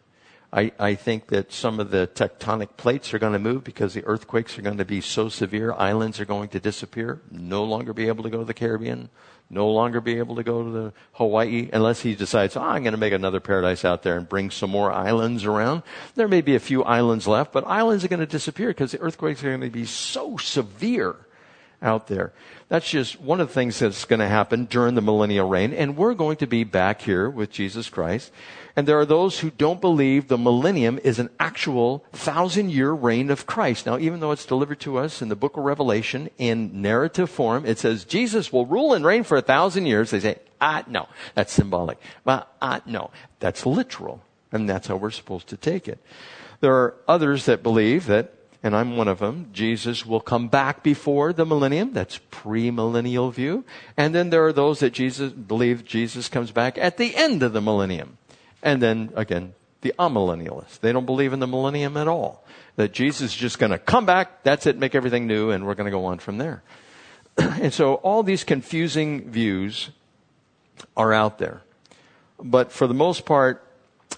[0.56, 4.02] I, I think that some of the tectonic plates are going to move because the
[4.06, 5.74] earthquakes are going to be so severe.
[5.74, 9.10] Islands are going to disappear, no longer be able to go to the Caribbean,
[9.50, 12.94] no longer be able to go to the Hawaii unless he decides, oh, I'm going
[12.94, 15.82] to make another paradise out there and bring some more islands around.
[16.14, 19.00] There may be a few islands left, but islands are going to disappear because the
[19.00, 21.16] earthquakes are going to be so severe
[21.82, 22.32] out there.
[22.68, 25.72] That's just one of the things that's going to happen during the millennial reign.
[25.72, 28.32] And we're going to be back here with Jesus Christ.
[28.74, 33.30] And there are those who don't believe the millennium is an actual thousand year reign
[33.30, 33.86] of Christ.
[33.86, 37.64] Now, even though it's delivered to us in the book of Revelation in narrative form,
[37.64, 40.10] it says Jesus will rule and reign for a thousand years.
[40.10, 41.98] They say, ah, no, that's symbolic.
[42.24, 43.10] Well, ah, no,
[43.40, 44.22] that's literal.
[44.52, 45.98] And that's how we're supposed to take it.
[46.60, 48.32] There are others that believe that
[48.66, 49.48] and I'm one of them.
[49.52, 51.92] Jesus will come back before the millennium.
[51.92, 53.64] That's premillennial view.
[53.96, 57.52] And then there are those that Jesus believe Jesus comes back at the end of
[57.52, 58.18] the millennium.
[58.64, 60.80] And then again, the amillennialists.
[60.80, 62.44] They don't believe in the millennium at all.
[62.74, 65.76] That Jesus is just going to come back, that's it, make everything new, and we're
[65.76, 66.64] going to go on from there.
[67.38, 69.90] and so all these confusing views
[70.96, 71.62] are out there.
[72.42, 73.65] But for the most part,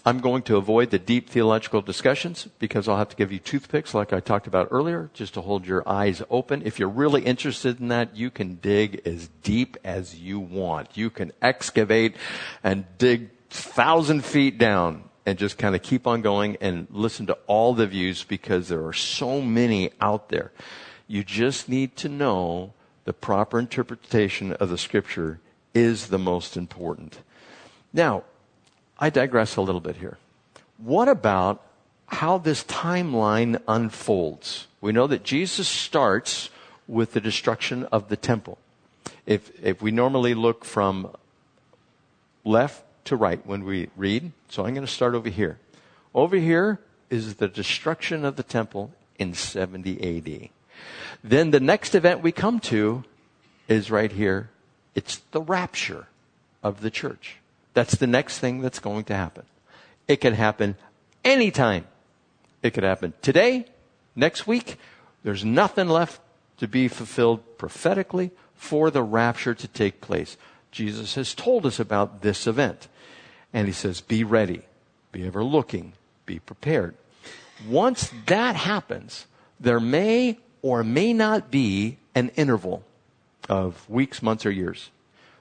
[0.08, 3.92] I'm going to avoid the deep theological discussions because I'll have to give you toothpicks
[3.92, 6.62] like I talked about earlier, just to hold your eyes open.
[6.64, 10.96] If you're really interested in that, you can dig as deep as you want.
[10.96, 12.16] You can excavate
[12.64, 17.36] and dig thousand feet down and just kind of keep on going and listen to
[17.46, 20.52] all the views because there are so many out there.
[21.06, 22.72] You just need to know
[23.04, 25.38] the proper interpretation of the scripture
[25.74, 27.18] is the most important.
[27.92, 28.24] Now,
[28.98, 30.18] I digress a little bit here.
[30.78, 31.62] What about
[32.06, 34.66] how this timeline unfolds?
[34.80, 36.50] We know that Jesus starts
[36.86, 38.58] with the destruction of the temple.
[39.26, 41.14] If, if we normally look from
[42.44, 44.32] left to right when we read.
[44.48, 45.58] So I'm going to start over here.
[46.14, 46.78] Over here
[47.10, 50.48] is the destruction of the temple in 70 AD.
[51.22, 53.04] Then the next event we come to
[53.66, 54.50] is right here.
[54.94, 56.06] It's the rapture
[56.62, 57.36] of the church.
[57.74, 59.44] That's the next thing that's going to happen.
[60.06, 60.76] It can happen
[61.24, 61.86] anytime.
[62.62, 63.66] It could happen today,
[64.16, 64.76] next week.
[65.22, 66.20] There's nothing left
[66.58, 70.36] to be fulfilled prophetically for the rapture to take place.
[70.72, 72.88] Jesus has told us about this event.
[73.52, 74.62] And he says, be ready,
[75.12, 75.92] be ever looking,
[76.26, 76.94] be prepared.
[77.66, 79.26] Once that happens,
[79.58, 82.84] there may or may not be an interval
[83.48, 84.90] of weeks, months, or years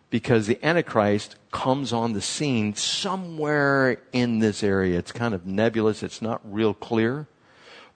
[0.09, 4.97] because the Antichrist comes on the scene somewhere in this area.
[4.97, 7.27] It's kind of nebulous, it's not real clear.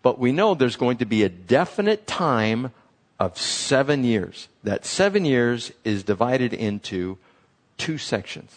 [0.01, 2.71] But we know there's going to be a definite time
[3.19, 4.47] of seven years.
[4.63, 7.17] That seven years is divided into
[7.77, 8.51] two sections.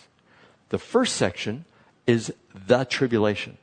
[0.71, 1.67] The first section
[2.07, 3.59] is the tribulation.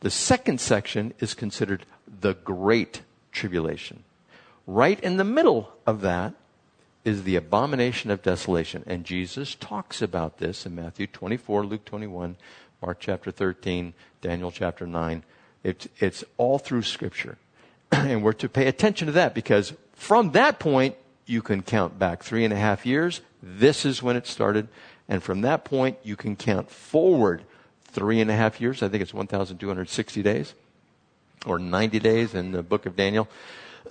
[0.00, 1.84] The second section is considered
[2.20, 4.02] the great tribulation.
[4.66, 6.34] Right in the middle of that
[7.06, 8.82] is the abomination of desolation.
[8.84, 12.36] And Jesus talks about this in Matthew 24, Luke 21,
[12.82, 15.22] Mark chapter 13, Daniel chapter 9.
[15.62, 17.38] It's, it's all through Scripture.
[17.92, 22.24] and we're to pay attention to that because from that point, you can count back
[22.24, 23.20] three and a half years.
[23.40, 24.66] This is when it started.
[25.08, 27.44] And from that point, you can count forward
[27.84, 28.82] three and a half years.
[28.82, 30.54] I think it's 1,260 days
[31.46, 33.28] or 90 days in the book of Daniel.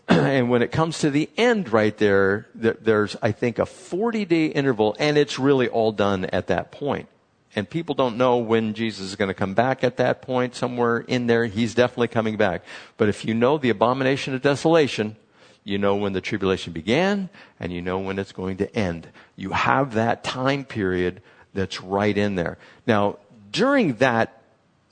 [0.08, 4.46] and when it comes to the end right there, there's, I think, a 40 day
[4.48, 7.08] interval, and it's really all done at that point.
[7.56, 10.56] And people don't know when Jesus is going to come back at that point.
[10.56, 12.64] Somewhere in there, he's definitely coming back.
[12.98, 15.16] But if you know the abomination of desolation,
[15.64, 17.30] you know when the tribulation began,
[17.60, 19.08] and you know when it's going to end.
[19.36, 21.22] You have that time period
[21.54, 22.58] that's right in there.
[22.86, 23.18] Now,
[23.52, 24.42] during that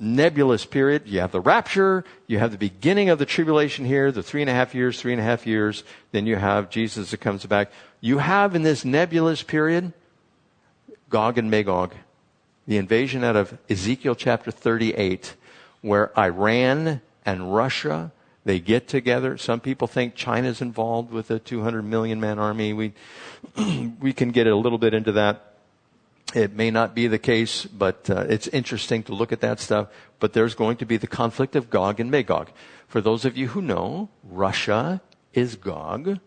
[0.03, 1.03] nebulous period.
[1.05, 4.49] You have the rapture, you have the beginning of the tribulation here, the three and
[4.49, 7.71] a half years, three and a half years, then you have Jesus that comes back.
[8.01, 9.93] You have in this nebulous period
[11.09, 11.93] Gog and Magog,
[12.65, 15.35] the invasion out of Ezekiel chapter 38,
[15.81, 18.11] where Iran and Russia
[18.45, 19.37] they get together.
[19.37, 22.73] Some people think China's involved with a 200 million man army.
[22.73, 22.93] We,
[23.99, 25.52] we can get a little bit into that.
[26.33, 29.89] It may not be the case, but uh, it's interesting to look at that stuff.
[30.19, 32.49] But there's going to be the conflict of Gog and Magog.
[32.87, 35.01] For those of you who know, Russia
[35.33, 36.19] is Gog,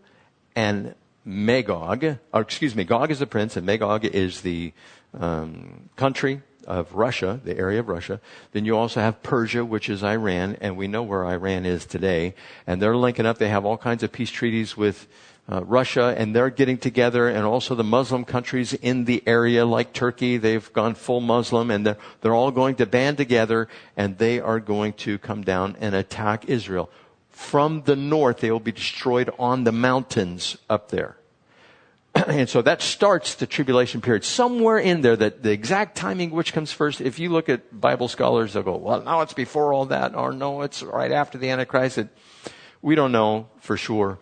[0.55, 4.71] and Magog, or excuse me, Gog is the prince, and Magog is the
[5.13, 8.21] um, country of Russia, the area of Russia.
[8.53, 12.33] Then you also have Persia, which is Iran, and we know where Iran is today.
[12.65, 13.39] And they're linking up.
[13.39, 15.07] They have all kinds of peace treaties with
[15.49, 19.93] uh, Russia, and they're getting together, and also the Muslim countries in the area, like
[19.93, 24.39] Turkey, they've gone full Muslim, and they're, they're all going to band together, and they
[24.39, 26.89] are going to come down and attack Israel.
[27.29, 31.17] From the north, they will be destroyed on the mountains up there.
[32.27, 34.25] and so that starts the tribulation period.
[34.25, 38.07] Somewhere in there, that the exact timing which comes first, if you look at Bible
[38.07, 41.49] scholars, they'll go, well, now it's before all that, or no, it's right after the
[41.49, 41.99] Antichrist.
[41.99, 42.09] It,
[42.81, 44.19] we don't know for sure.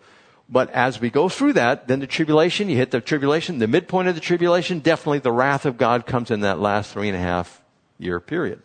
[0.48, 4.08] But as we go through that, then the tribulation, you hit the tribulation, the midpoint
[4.08, 7.20] of the tribulation, definitely the wrath of God comes in that last three and a
[7.20, 7.62] half
[7.98, 8.62] year period.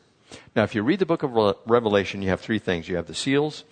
[0.56, 2.88] Now, if you read the book of Revelation, you have three things.
[2.88, 3.64] You have the seals,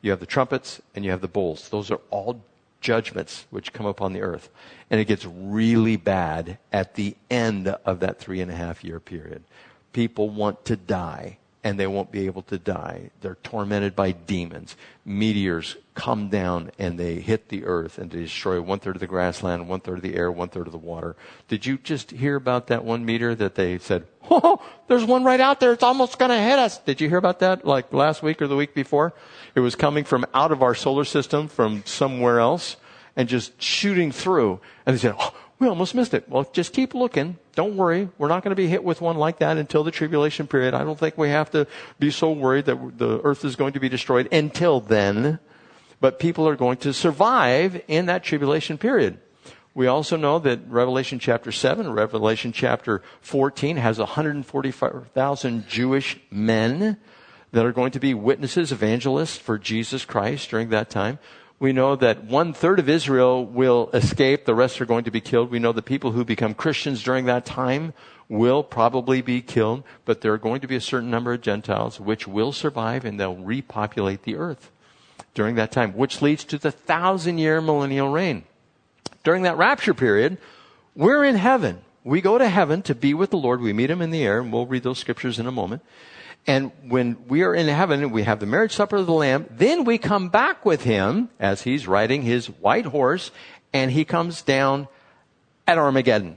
[0.00, 1.68] you have the trumpets, and you have the bowls.
[1.68, 2.40] Those are all
[2.80, 4.48] judgments which come upon the earth.
[4.88, 9.00] And it gets really bad at the end of that three and a half year
[9.00, 9.42] period.
[9.92, 13.10] People want to die and they won't be able to die.
[13.20, 14.76] They're tormented by demons.
[15.04, 19.06] Meteors come down and they hit the earth and they destroy one third of the
[19.06, 21.16] grassland, one third of the air, one third of the water.
[21.48, 25.40] Did you just hear about that one meteor that they said, oh, there's one right
[25.40, 25.72] out there.
[25.72, 26.78] It's almost going to hit us.
[26.78, 29.12] Did you hear about that like last week or the week before?
[29.54, 32.76] It was coming from out of our solar system from somewhere else
[33.16, 34.60] and just shooting through.
[34.84, 36.28] And they said, oh, we almost missed it.
[36.28, 37.38] Well, just keep looking.
[37.54, 38.08] Don't worry.
[38.18, 40.74] We're not going to be hit with one like that until the tribulation period.
[40.74, 41.66] I don't think we have to
[41.98, 45.38] be so worried that the earth is going to be destroyed until then.
[45.98, 49.18] But people are going to survive in that tribulation period.
[49.72, 56.98] We also know that Revelation chapter 7, Revelation chapter 14 has 145,000 Jewish men
[57.52, 61.18] that are going to be witnesses, evangelists for Jesus Christ during that time.
[61.58, 64.44] We know that one third of Israel will escape.
[64.44, 65.50] The rest are going to be killed.
[65.50, 67.94] We know the people who become Christians during that time
[68.28, 71.98] will probably be killed, but there are going to be a certain number of Gentiles
[71.98, 74.70] which will survive and they'll repopulate the earth
[75.32, 78.44] during that time, which leads to the thousand year millennial reign.
[79.24, 80.38] During that rapture period,
[80.94, 81.80] we're in heaven.
[82.04, 83.60] We go to heaven to be with the Lord.
[83.60, 85.82] We meet him in the air, and we'll read those scriptures in a moment.
[86.46, 89.46] And when we are in heaven, and we have the marriage supper of the Lamb.
[89.50, 93.32] Then we come back with him as he's riding his white horse
[93.72, 94.88] and he comes down
[95.66, 96.36] at Armageddon.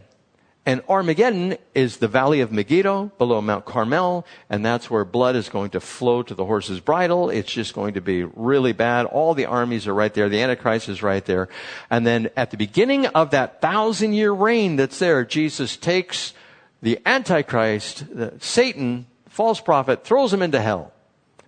[0.65, 5.49] And Armageddon is the valley of Megiddo below Mount Carmel, and that's where blood is
[5.49, 7.29] going to flow to the horse's bridle.
[7.29, 9.05] It's just going to be really bad.
[9.05, 10.29] All the armies are right there.
[10.29, 11.49] The Antichrist is right there.
[11.89, 16.33] And then at the beginning of that thousand year reign that's there, Jesus takes
[16.81, 18.03] the Antichrist,
[18.39, 20.91] Satan, false prophet, throws him into hell,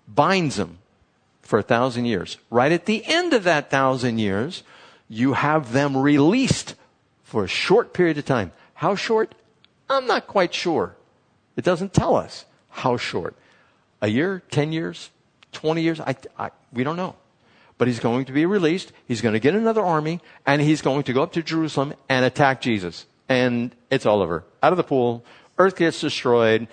[0.08, 0.78] binds him
[1.42, 2.38] for a thousand years.
[2.50, 4.64] Right at the end of that thousand years,
[5.10, 6.76] you have them released
[7.24, 8.54] for a short period of time.
[8.74, 9.36] How short?
[9.90, 10.96] I'm not quite sure.
[11.58, 13.36] It doesn't tell us how short.
[14.02, 15.10] A year, 10 years,
[15.52, 16.00] 20 years?
[16.00, 17.16] I, I, we don't know.
[17.78, 18.92] But he's going to be released.
[19.08, 22.24] He's going to get another army and he's going to go up to Jerusalem and
[22.24, 23.06] attack Jesus.
[23.28, 24.44] And it's all over.
[24.64, 25.26] Out of the pool.
[25.58, 26.68] Earth gets destroyed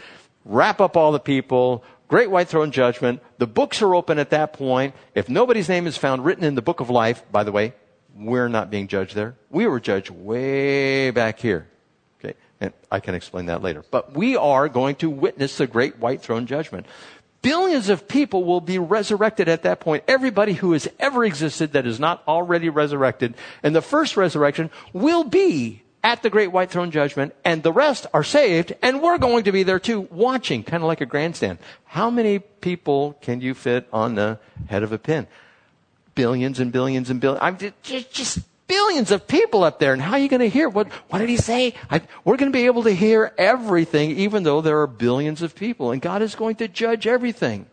[0.49, 3.21] wrap up all the people, great white throne judgment.
[3.37, 4.95] The books are open at that point.
[5.15, 7.75] If nobody's name is found written in the book of life, by the way,
[8.17, 9.37] we're not being judged there.
[9.51, 11.69] We were judged way back here.
[12.19, 12.35] Okay.
[12.61, 13.85] And I can explain that later.
[13.91, 16.87] But we are going to witness the great white throne judgment.
[17.43, 20.03] Billions of people will be resurrected at that point.
[20.09, 23.35] Everybody who has ever existed that is not already resurrected.
[23.63, 28.07] And the first resurrection will be at the great white throne judgment and the rest
[28.15, 31.59] are saved and we're going to be there too watching kind of like a grandstand
[31.87, 34.39] how many people can you fit on the
[34.69, 35.27] head of a pin
[36.19, 37.41] billions and billions and billions.
[37.41, 39.93] I'm just, just billions of people up there.
[39.93, 40.69] And how are you going to hear?
[40.69, 41.75] What, what did he say?
[41.89, 45.55] I, we're going to be able to hear everything, even though there are billions of
[45.55, 45.93] people.
[45.93, 47.67] And God is going to judge everything.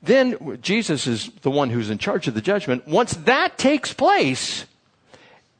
[0.00, 2.86] Then Jesus is the one who's in charge of the judgment.
[2.86, 4.64] Once that takes place,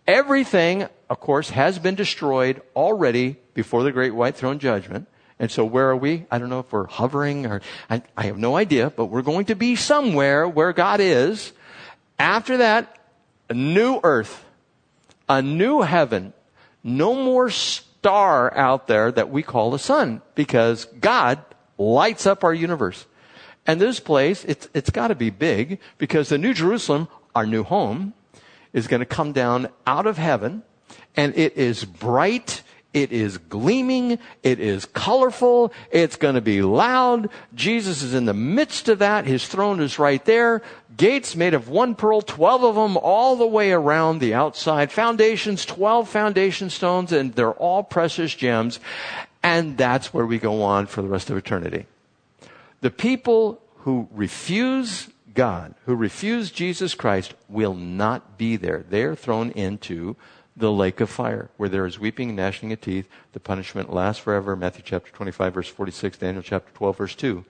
[0.07, 5.09] everything, of course, has been destroyed already before the great white throne judgment.
[5.39, 6.27] And so where are we?
[6.31, 9.47] I don't know if we're hovering or I, I have no idea, but we're going
[9.47, 11.53] to be somewhere where God is.
[12.19, 12.99] After that,
[13.49, 14.45] a new earth,
[15.29, 16.33] a new heaven,
[16.83, 21.45] no more star out there that we call the sun because God
[21.79, 23.07] lights up our universe.
[23.67, 27.65] And this place, it's, it's got to be big because the New Jerusalem, our new
[27.65, 28.13] home,
[28.73, 30.63] is going to come down out of heaven
[31.17, 32.63] and it is bright
[32.95, 34.21] it is gleaming.
[34.45, 35.73] It is colorful.
[35.91, 37.29] It's going to be loud.
[37.53, 39.27] Jesus is in the midst of that.
[39.27, 40.63] His throne is right there.
[40.97, 44.93] Gates made of one pearl, 12 of them all the way around the outside.
[44.93, 48.79] Foundations, 12 foundation stones, and they're all precious gems.
[49.43, 51.87] And that's where we go on for the rest of eternity.
[52.81, 58.85] The people who refuse God, who refuse Jesus Christ, will not be there.
[58.89, 60.15] They're thrown into
[60.57, 63.09] the lake of fire, where there is weeping and gnashing of teeth.
[63.33, 64.55] The punishment lasts forever.
[64.55, 67.45] Matthew chapter 25, verse 46, Daniel chapter 12, verse 2.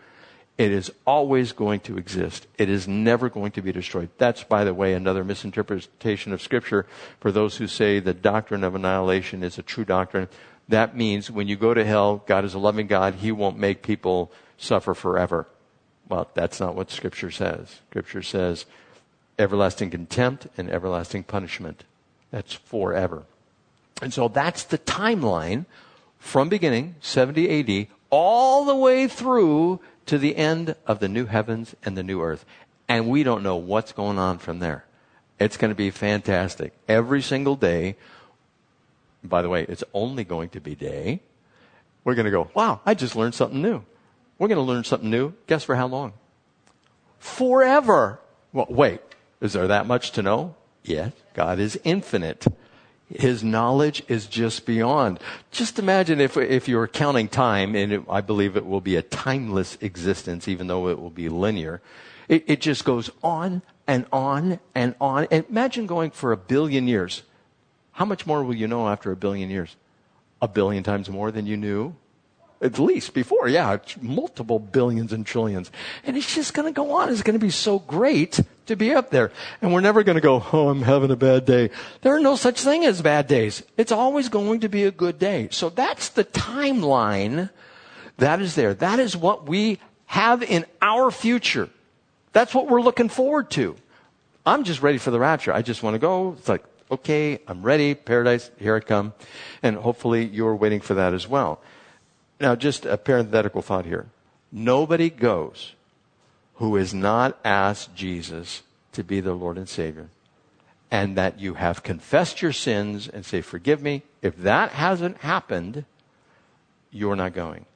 [0.57, 2.47] It is always going to exist.
[2.59, 4.09] It is never going to be destroyed.
[4.19, 6.87] That's, by the way, another misinterpretation of Scripture
[7.19, 10.29] for those who say the doctrine of annihilation is a true doctrine.
[10.69, 13.15] That means when you go to hell, God is a loving God.
[13.15, 15.49] He won't make people suffer forever.
[16.09, 17.81] Well, that's not what Scripture says.
[17.91, 18.65] Scripture says
[19.39, 21.83] everlasting contempt and everlasting punishment.
[22.35, 23.22] That's forever.
[24.03, 25.66] And so that's the timeline
[26.18, 31.76] from beginning, 70 AD, all the way through to the end of the new heavens
[31.85, 32.45] and the new earth.
[32.89, 34.85] And we don't know what's going on from there.
[35.39, 36.72] It's going to be fantastic.
[36.89, 37.95] Every single day,
[39.22, 41.20] by the way, it's only going to be day.
[42.03, 43.85] We're going to go, wow, I just learned something new.
[44.41, 45.35] We're going to learn something new.
[45.47, 46.14] Guess for how long?
[47.20, 48.18] Forever.
[48.53, 49.03] Well, wait,
[49.41, 50.57] is there that much to know?
[50.85, 52.47] Yes, God is infinite.
[53.09, 55.18] His knowledge is just beyond.
[55.51, 58.97] Just imagine if, if you were counting time, and it, I believe it will be
[58.97, 61.80] a timeless existence, even though it will be linear.
[62.28, 65.26] It, it just goes on and on and on.
[65.30, 67.22] Imagine going for a billion years.
[67.93, 69.76] How much more will you know after a billion years?
[70.43, 71.95] A billion times more than you knew
[72.65, 75.71] at least before, yeah, multiple billions and trillions.
[76.05, 77.11] And it's just going to go on.
[77.11, 79.31] It's going to be so great to be up there.
[79.61, 81.69] And we're never going to go, oh, I'm having a bad day.
[82.01, 83.62] There are no such thing as bad days.
[83.77, 85.49] It's always going to be a good day.
[85.51, 87.51] So that's the timeline
[88.17, 88.73] that is there.
[88.73, 91.69] That is what we have in our future.
[92.33, 93.77] That's what we're looking forward to.
[94.47, 95.53] I'm just ready for the rapture.
[95.53, 96.37] I just want to go.
[96.39, 97.95] It's like, okay, I'm ready.
[97.95, 99.12] Paradise, here I come.
[99.62, 101.61] And hopefully you're waiting for that as well.
[102.41, 104.07] Now, just a parenthetical thought here.
[104.51, 105.74] Nobody goes
[106.55, 108.62] who has not asked Jesus
[108.93, 110.09] to be their Lord and Savior
[110.91, 114.03] and that you have confessed your sins and say, Forgive me.
[114.22, 115.85] If that hasn't happened,
[116.93, 117.66] you're not going.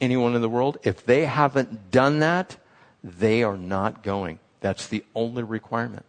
[0.00, 2.56] Anyone in the world, if they haven't done that,
[3.04, 4.38] they are not going.
[4.60, 6.06] That's the only requirement.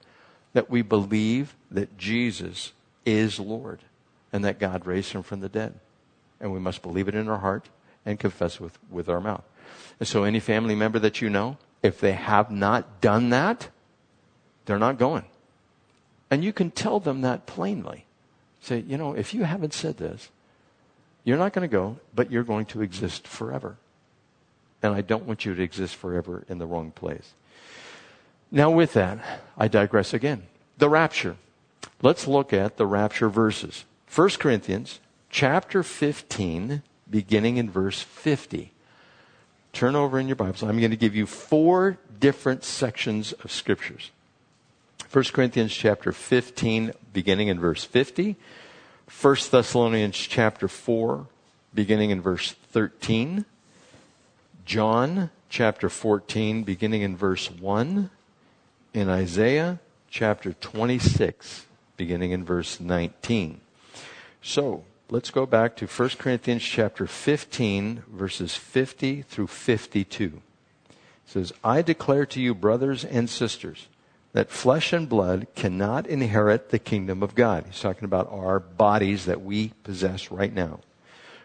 [0.54, 2.72] That we believe that Jesus
[3.06, 3.82] is Lord
[4.32, 5.74] and that God raised him from the dead
[6.40, 7.70] and we must believe it in our heart
[8.06, 9.44] and confess with, with our mouth.
[10.00, 13.70] And so, any family member that you know, if they have not done that,
[14.66, 15.26] they're not going.
[16.32, 18.06] And you can tell them that plainly.
[18.62, 20.30] Say, you know, if you haven't said this,
[21.24, 23.78] you're not going to go, but you're going to exist forever.
[24.82, 27.34] And I don't want you to exist forever in the wrong place.
[28.52, 30.44] Now, with that, I digress again.
[30.78, 31.38] The rapture.
[32.02, 33.86] Let's look at the rapture verses.
[34.14, 35.00] 1 Corinthians
[35.34, 38.72] chapter 15, beginning in verse 50.
[39.74, 40.62] Turn over in your Bibles.
[40.62, 44.12] I'm going to give you four different sections of scriptures.
[45.12, 48.36] 1 Corinthians chapter 15, beginning in verse 50.
[49.22, 51.26] 1 Thessalonians chapter 4,
[51.74, 53.46] beginning in verse 13.
[54.66, 58.12] John chapter 14, beginning in verse 1.
[58.94, 59.80] In Isaiah
[60.12, 61.66] chapter 26,
[61.98, 63.60] beginning in verse 19.
[64.44, 70.26] So, let's go back to 1 Corinthians chapter 15, verses 50 through 52.
[70.26, 70.96] It
[71.26, 73.88] says, I declare to you, brothers and sisters,
[74.34, 77.66] that flesh and blood cannot inherit the kingdom of God.
[77.68, 80.80] He's talking about our bodies that we possess right now.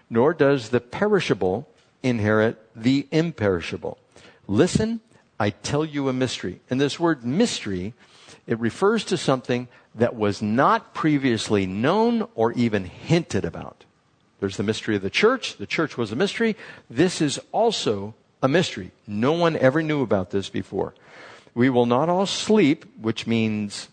[0.08, 1.68] Nor does the perishable
[2.02, 3.98] inherit the imperishable.
[4.46, 5.00] Listen,
[5.38, 6.60] I tell you a mystery.
[6.70, 7.92] And this word mystery,
[8.46, 13.84] it refers to something that was not previously known or even hinted about.
[14.40, 15.56] There's the mystery of the church.
[15.56, 16.56] The church was a mystery.
[16.88, 18.92] This is also a mystery.
[19.06, 20.94] No one ever knew about this before.
[21.54, 23.88] We will not all sleep, which means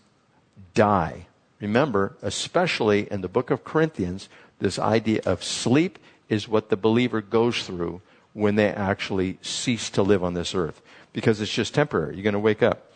[0.74, 1.26] die.
[1.60, 4.28] Remember, especially in the book of Corinthians,
[4.60, 10.02] this idea of sleep is what the believer goes through when they actually cease to
[10.02, 10.82] live on this earth
[11.12, 12.14] because it's just temporary.
[12.14, 12.92] You're going to wake up.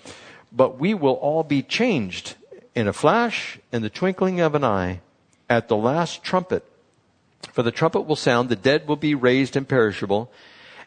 [0.53, 2.35] But we will all be changed
[2.75, 5.01] in a flash, in the twinkling of an eye,
[5.49, 6.65] at the last trumpet.
[7.53, 10.31] For the trumpet will sound, the dead will be raised imperishable,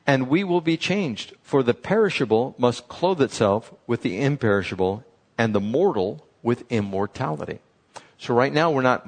[0.05, 1.33] and we will be changed.
[1.41, 5.03] For the perishable must clothe itself with the imperishable,
[5.37, 7.59] and the mortal with immortality.
[8.17, 9.07] So right now we're not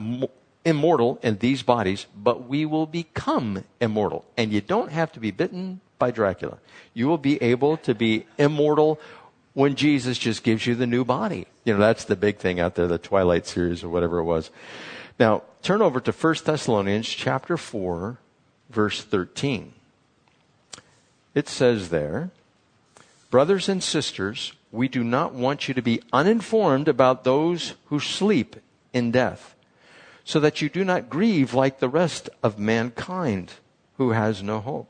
[0.66, 4.26] immortal in these bodies, but we will become immortal.
[4.36, 6.58] And you don't have to be bitten by Dracula.
[6.93, 8.99] You will be able to be immortal
[9.56, 11.47] when Jesus just gives you the new body.
[11.64, 14.51] You know, that's the big thing out there, the Twilight series or whatever it was.
[15.18, 18.20] Now, turn over to 1 Thessalonians chapter 4,
[18.70, 19.74] verse 13.
[21.34, 22.32] It says there,
[23.32, 28.58] Brothers and sisters, we do not want you to be uninformed about those who sleep
[28.93, 29.56] in death,
[30.26, 33.53] so that you do not grieve like the rest of mankind
[33.97, 34.89] who has no hope.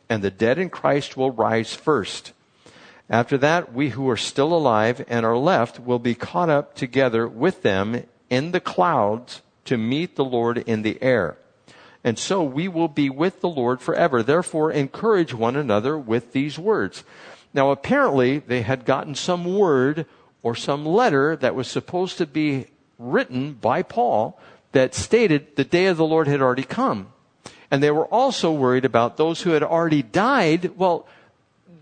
[0.11, 2.33] and the dead in Christ will rise first.
[3.09, 7.25] After that, we who are still alive and are left will be caught up together
[7.25, 11.37] with them in the clouds to meet the Lord in the air.
[12.03, 14.21] And so we will be with the Lord forever.
[14.21, 17.05] Therefore, encourage one another with these words.
[17.53, 20.05] Now, apparently, they had gotten some word
[20.43, 22.65] or some letter that was supposed to be
[22.99, 24.37] written by Paul
[24.73, 27.13] that stated the day of the Lord had already come.
[27.71, 30.77] And they were also worried about those who had already died.
[30.77, 31.07] Well,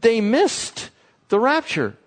[0.02, 0.92] they missed
[1.30, 1.98] the rapture.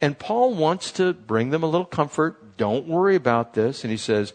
[0.00, 2.56] And Paul wants to bring them a little comfort.
[2.58, 3.82] Don't worry about this.
[3.82, 4.34] And he says,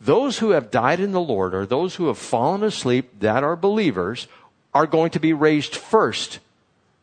[0.00, 3.56] those who have died in the Lord or those who have fallen asleep that are
[3.56, 4.28] believers
[4.72, 6.38] are going to be raised first.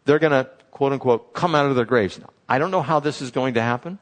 [0.06, 2.20] They're going to, quote unquote, come out of their graves.
[2.20, 4.00] Now, I don't know how this is going to happen.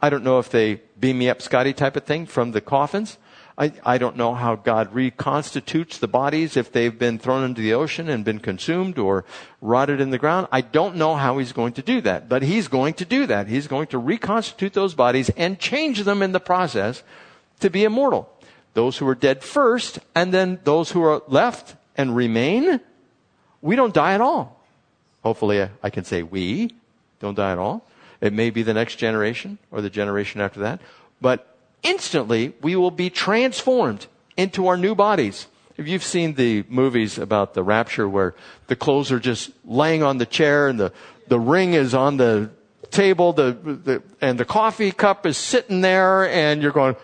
[0.00, 3.18] I don't know if they beam me up Scotty type of thing from the coffins.
[3.58, 7.74] I, I don't know how God reconstitutes the bodies if they've been thrown into the
[7.74, 9.24] ocean and been consumed or
[9.60, 10.46] rotted in the ground.
[10.52, 13.48] I don't know how he's going to do that, but he's going to do that.
[13.48, 17.02] He's going to reconstitute those bodies and change them in the process
[17.58, 18.30] to be immortal.
[18.74, 22.80] Those who are dead first, and then those who are left and remain,
[23.60, 24.62] we don't die at all.
[25.24, 26.76] Hopefully I can say we
[27.18, 27.84] don't die at all.
[28.20, 30.80] It may be the next generation or the generation after that.
[31.20, 31.47] But
[31.82, 34.06] instantly we will be transformed
[34.36, 35.46] into our new bodies.
[35.76, 38.34] If you've seen the movies about the rapture where
[38.66, 40.92] the clothes are just laying on the chair and the,
[41.28, 42.50] the ring is on the
[42.90, 46.96] table, the, the, and the coffee cup is sitting there and you're going.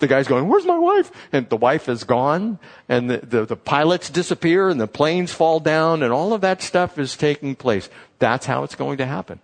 [0.00, 1.10] The guy's going, where's my wife?
[1.32, 5.60] And the wife is gone and the, the, the pilots disappear and the planes fall
[5.60, 7.88] down and all of that stuff is taking place.
[8.18, 9.40] That's how it's going to happen.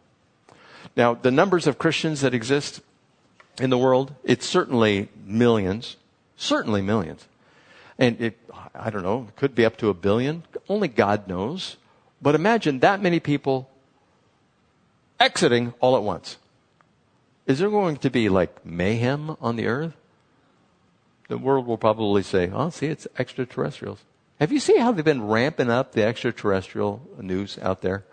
[0.97, 2.81] Now, the numbers of Christians that exist
[3.59, 4.15] in the world?
[4.25, 5.97] It's certainly millions,
[6.37, 7.27] certainly millions.
[7.99, 8.39] And it,
[8.75, 10.45] I don't know, it could be up to a billion.
[10.69, 11.77] Only God knows.
[12.21, 13.69] But imagine that many people
[15.21, 16.39] exiting all at once.
[17.47, 19.95] Is there going to be like mayhem on the earth?
[21.29, 24.01] The world will probably say, oh, see, it's extraterrestrials.
[24.41, 28.05] Have you seen how they've been ramping up the extraterrestrial news out there?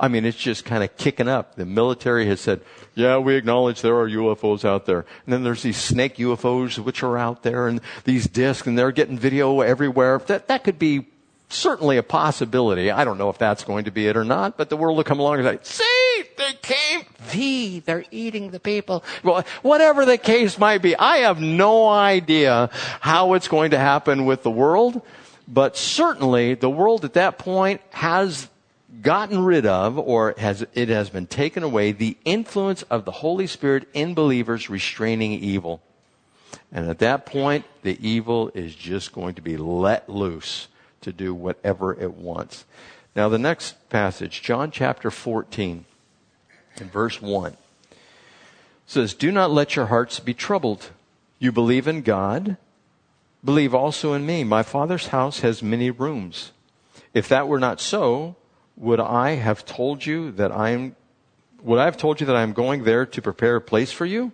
[0.00, 1.56] I mean, it's just kind of kicking up.
[1.56, 2.62] The military has said,
[2.94, 5.00] yeah, we acknowledge there are UFOs out there.
[5.26, 8.92] And then there's these snake UFOs which are out there and these discs and they're
[8.92, 10.18] getting video everywhere.
[10.26, 11.06] That, that could be
[11.50, 12.90] certainly a possibility.
[12.90, 15.04] I don't know if that's going to be it or not, but the world will
[15.04, 19.04] come along and say, see, they came, the, they're eating the people.
[19.22, 22.70] Well, whatever the case might be, I have no idea
[23.00, 25.02] how it's going to happen with the world,
[25.46, 28.48] but certainly the world at that point has
[29.02, 33.46] gotten rid of or has, it has been taken away the influence of the Holy
[33.46, 35.80] Spirit in believers restraining evil.
[36.72, 40.68] And at that point, the evil is just going to be let loose
[41.00, 42.64] to do whatever it wants.
[43.16, 45.84] Now, the next passage, John chapter 14,
[46.78, 47.56] and verse 1.
[48.86, 50.90] says, Do not let your hearts be troubled.
[51.38, 52.56] You believe in God,
[53.44, 54.44] believe also in me.
[54.44, 56.52] My Father's house has many rooms.
[57.14, 58.36] If that were not so,
[58.80, 60.96] would I have told you that I am
[61.62, 64.06] would I have told you that I am going there to prepare a place for
[64.06, 64.32] you?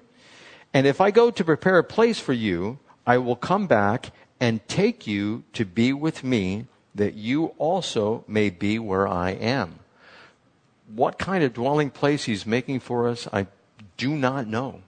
[0.73, 4.67] And if I go to prepare a place for you, I will come back and
[4.69, 9.81] take you to be with me, that you also may be where I am.
[10.95, 13.49] What kind of dwelling place he's making for us, I
[13.97, 14.83] do not know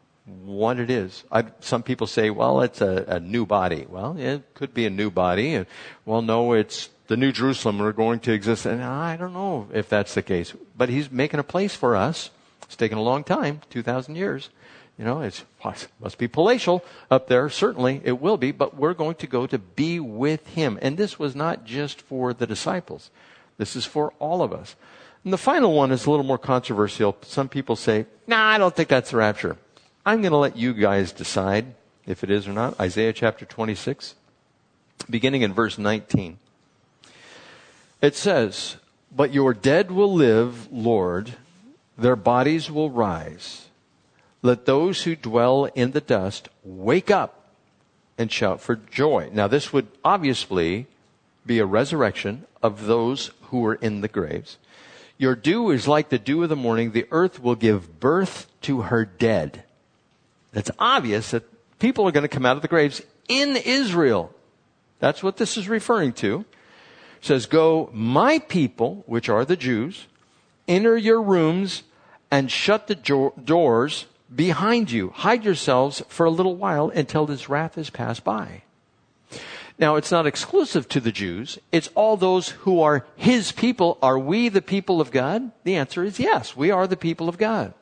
[0.45, 1.25] what it is.
[1.33, 3.87] I, some people say, well, it's a, a, new body.
[3.89, 5.65] Well, it could be a new body.
[6.05, 7.79] Well, no, it's the New Jerusalem.
[7.79, 8.65] We're going to exist.
[8.65, 10.55] And I don't know if that's the case.
[10.77, 12.31] But he's making a place for us.
[12.63, 14.51] It's taken a long time, 2,000 years.
[14.99, 15.45] You know, it
[16.01, 17.49] must be palatial up there.
[17.49, 20.79] Certainly it will be, but we're going to go to be with him.
[20.83, 23.11] And this was not just for the disciples.
[23.59, 24.77] This is for all of us.
[25.25, 27.17] And the final one is a little more controversial.
[27.23, 29.57] Some people say, nah, I don't think that's the rapture.
[30.05, 31.75] I'm going to let you guys decide
[32.07, 32.79] if it is or not.
[32.81, 34.17] Isaiah chapter 26,
[35.09, 36.39] beginning in verse 19.
[38.01, 38.77] It says,
[39.15, 41.35] But your dead will live, Lord,
[41.97, 43.69] their bodies will rise.
[44.43, 47.47] Let those who dwell in the dust wake up
[48.17, 49.31] and shout for joy.
[49.33, 50.87] Now, this would obviously
[51.45, 54.59] be a resurrection of those who were in the graves.
[55.17, 56.93] Your dew is like the dew of the morning.
[56.93, 59.65] The earth will give birth to her dead.
[60.53, 61.45] It's obvious that
[61.81, 64.33] people are going to come out of the graves in Israel.
[65.01, 66.45] That's what this is referring to.
[67.21, 70.07] Says, Go, my people, which are the Jews,
[70.67, 71.83] enter your rooms
[72.31, 75.11] and shut the jo- doors behind you.
[75.11, 78.63] Hide yourselves for a little while until this wrath has passed by.
[79.79, 81.59] Now, it's not exclusive to the Jews.
[81.71, 83.97] It's all those who are his people.
[84.03, 85.53] Are we the people of God?
[85.63, 86.57] The answer is yes.
[86.57, 87.75] We are the people of God.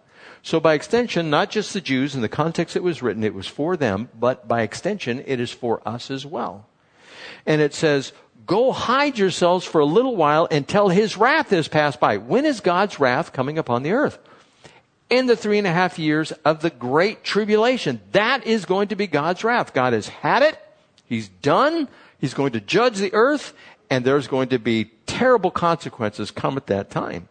[0.43, 3.49] So by extension, not just the Jews in the context it was written, it was
[3.49, 6.67] for them, but by extension, it is for us as well.
[7.47, 8.13] And it says,
[8.47, 12.17] go hide yourselves for a little while until his wrath is passed by.
[12.17, 14.19] When is God's wrath coming upon the earth?
[15.09, 18.01] in the three and a half years of the great tribulation.
[18.13, 19.73] That is going to be God's wrath.
[19.73, 20.59] God has had it.
[21.07, 21.89] He's done.
[22.19, 23.53] He's going to judge the earth
[23.91, 27.29] and there's going to be terrible consequences come at that time.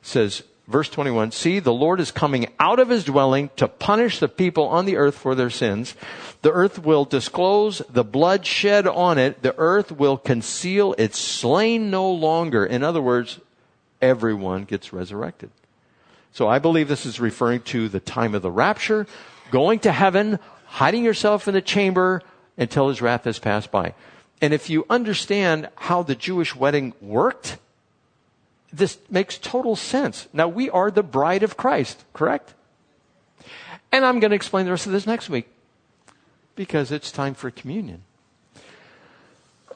[0.00, 4.18] It says, verse 21, see, the Lord is coming out of his dwelling to punish
[4.18, 5.94] the people on the earth for their sins.
[6.42, 9.42] The earth will disclose the blood shed on it.
[9.42, 12.64] The earth will conceal its slain no longer.
[12.64, 13.40] In other words,
[14.00, 15.50] everyone gets resurrected.
[16.32, 19.06] So I believe this is referring to the time of the rapture,
[19.50, 22.22] going to heaven, hiding yourself in the chamber
[22.56, 23.94] until his wrath has passed by.
[24.40, 27.58] And if you understand how the Jewish wedding worked,
[28.72, 30.28] this makes total sense.
[30.32, 32.54] Now we are the bride of Christ, correct?
[33.92, 35.48] And I'm going to explain the rest of this next week
[36.54, 38.02] because it's time for communion.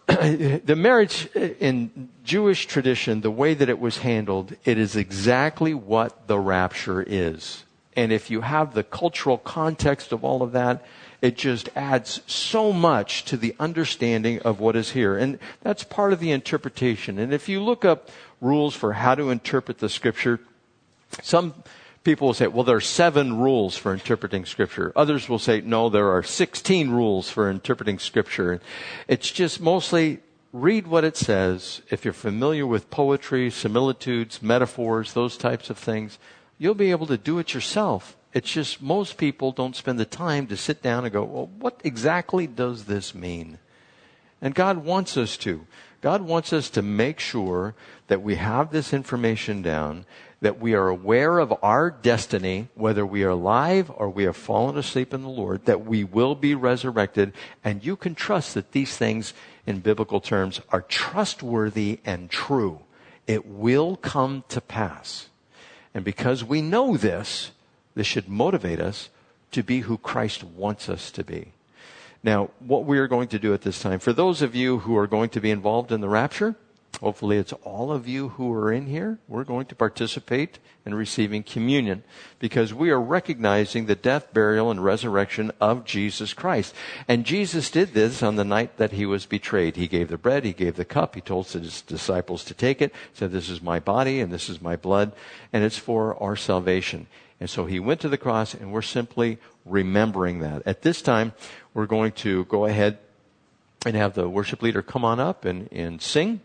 [0.06, 5.72] the marriage uh, in Jewish tradition, the way that it was handled, it is exactly
[5.72, 7.64] what the rapture is.
[7.96, 10.84] And if you have the cultural context of all of that,
[11.22, 15.16] it just adds so much to the understanding of what is here.
[15.16, 17.18] And that's part of the interpretation.
[17.18, 20.40] And if you look up rules for how to interpret the scripture,
[21.22, 21.54] some
[22.04, 24.92] people will say, well, there are seven rules for interpreting scripture.
[24.94, 28.60] Others will say, no, there are 16 rules for interpreting scripture.
[29.08, 30.20] It's just mostly
[30.52, 31.82] read what it says.
[31.90, 36.18] If you're familiar with poetry, similitudes, metaphors, those types of things,
[36.58, 38.16] you'll be able to do it yourself.
[38.32, 41.80] It's just most people don't spend the time to sit down and go, well, what
[41.84, 43.58] exactly does this mean?
[44.42, 45.66] And God wants us to.
[46.04, 47.74] God wants us to make sure
[48.08, 50.04] that we have this information down
[50.42, 54.76] that we are aware of our destiny, whether we are alive or we have fallen
[54.76, 57.32] asleep in the Lord, that we will be resurrected,
[57.64, 59.32] and you can trust that these things,
[59.66, 62.80] in biblical terms, are trustworthy and true.
[63.26, 65.30] It will come to pass.
[65.94, 67.52] And because we know this,
[67.94, 69.08] this should motivate us
[69.52, 71.52] to be who Christ wants us to be.
[72.24, 74.96] Now, what we are going to do at this time, for those of you who
[74.96, 76.56] are going to be involved in the rapture,
[77.00, 79.18] Hopefully, it's all of you who are in here.
[79.28, 82.04] We're going to participate in receiving communion
[82.38, 86.74] because we are recognizing the death, burial, and resurrection of Jesus Christ.
[87.08, 89.76] And Jesus did this on the night that he was betrayed.
[89.76, 92.94] He gave the bread, he gave the cup, he told his disciples to take it,
[93.12, 95.12] said, This is my body and this is my blood,
[95.52, 97.06] and it's for our salvation.
[97.40, 100.62] And so he went to the cross, and we're simply remembering that.
[100.64, 101.32] At this time,
[101.74, 102.98] we're going to go ahead
[103.84, 106.40] and have the worship leader come on up and, and sing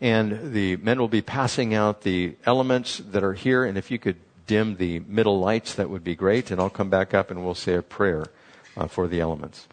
[0.00, 3.64] and the men will be passing out the elements that are here.
[3.64, 6.50] And if you could dim the middle lights, that would be great.
[6.50, 8.26] And I'll come back up and we'll say a prayer
[8.76, 9.66] uh, for the elements.